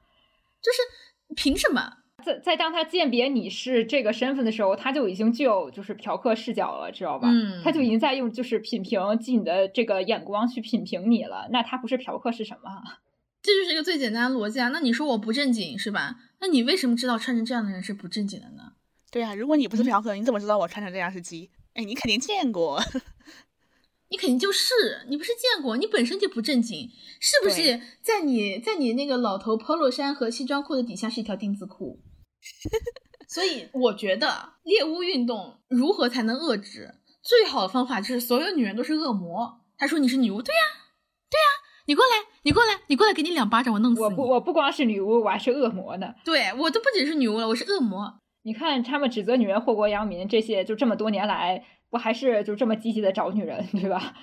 [0.59, 1.97] 就是凭什么？
[2.23, 7.29] 在在当他鉴别你是这个身份的时候，他就已经具有就是嫖客视角了，知道吧？
[7.29, 11.47] 嗯，他就已经在用就是品评，记你的这个眼光去品评你了。
[11.51, 12.69] 那他不是嫖客是什么？
[13.41, 14.69] 这就是一个最简单的逻辑啊。
[14.69, 16.15] 那你说我不正经是吧？
[16.41, 18.73] 那你为什么知道穿成这样的人是不正经的呢？
[19.11, 21.49] 对啊，如果你不是嫖客，你怎么知道我穿成这样是鸡？
[21.75, 22.81] 哎，你肯定见过。
[24.09, 24.73] 你肯定就是，
[25.09, 26.89] 你不是见过，你本身就不正经，
[27.19, 27.79] 是不是？
[28.01, 31.99] 在你在你那个老头 polo 衫和西装裤的底下是一条丁字裤，
[33.27, 36.95] 所以我觉得猎巫运动如何才能遏制？
[37.21, 39.61] 最好的方法就是所有女人都是恶魔。
[39.77, 40.61] 他说你是女巫，对呀，
[41.29, 41.45] 对呀，
[41.85, 42.11] 你过来，
[42.43, 44.03] 你过来，你过来，给你两巴掌，我弄死你。
[44.03, 46.15] 我不，我不光是女巫，我还是恶魔呢。
[46.23, 48.21] 对我都不仅是女巫了，我是恶魔。
[48.43, 51.65] 你看他们指责女人祸国殃民，这些就这么多年来。
[51.89, 54.13] 不还是就这么积极的找女人，对吧？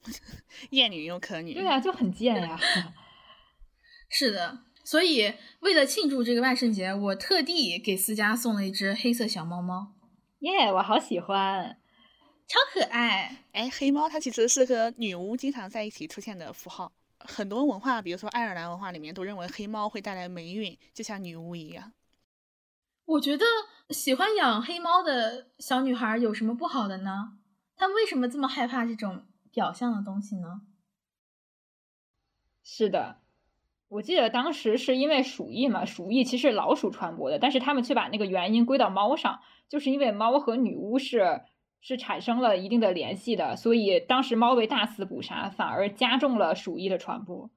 [0.70, 2.58] 厌女又可女，对呀，就很贱呀。
[4.08, 9.96] 是的，所以为了庆祝这个万圣节，我特地给思佳送了一只黑色小猫猫。
[10.38, 11.80] 耶，我好喜欢，
[12.46, 13.44] 超可爱。
[13.50, 16.92] 哎，黑猫它其实是和女巫经常在一起出现的符号。
[17.18, 21.92] 很多文化，比如说爱尔兰文化里面，都认为黑猫会带来霉运，就像女巫一样。
[23.06, 23.44] 我觉得
[23.90, 27.38] 喜欢养黑猫的小女孩有什么不好的呢？
[27.74, 30.60] 她为什么这么害怕这种表象的东西呢？
[32.62, 33.22] 是的，
[33.88, 41.42] 我记得当时是因为鼠疫嘛，鼠疫其实老鼠传播的，但是他们却把那个原因归到猫上，就是因为猫和女巫是
[41.80, 47.48] 是产生了一定的联系的，所以当时猫被大肆捕杀，反而加重了鼠疫的传播。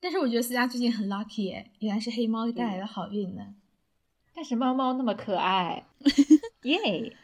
[0.00, 3.54] 但是我觉得思佳最近很 lucky 哎，原来是黑猫带来的好运呢。
[4.34, 5.86] 但是猫猫那么可爱，
[6.64, 7.16] 耶！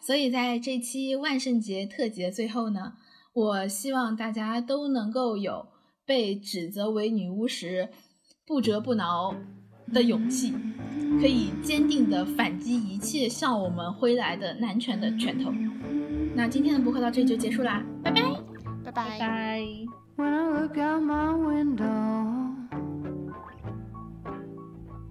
[0.00, 2.94] 所以在这期万圣节特辑的最后呢，
[3.32, 5.66] 我希望大家都能够有
[6.06, 7.88] 被指责为女巫时
[8.46, 9.34] 不折不挠
[9.92, 10.52] 的勇气，
[11.20, 15.52] 可以坚定地反击一切向我们挥来的男权的拳头。
[16.34, 18.22] 那今天的播客到这里就结束啦，拜拜，
[18.84, 19.18] 拜拜。
[19.18, 19.62] 拜。
[20.16, 22.54] When I look out my window,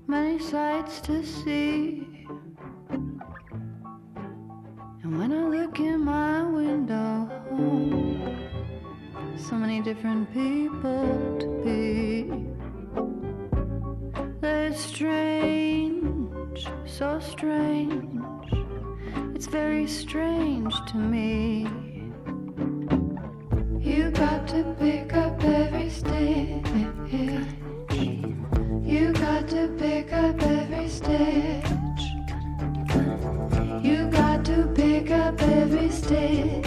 [0.08, 2.08] many sights to see.
[5.04, 7.28] And when I look in my window,
[9.38, 12.30] so many different people to be.
[14.42, 18.24] They're strange, so strange.
[19.36, 21.68] It's very strange to me.
[23.80, 26.68] You got to pick up every stitch.
[28.84, 32.04] You got to pick up every stitch.
[33.84, 36.63] You got to pick up every stitch.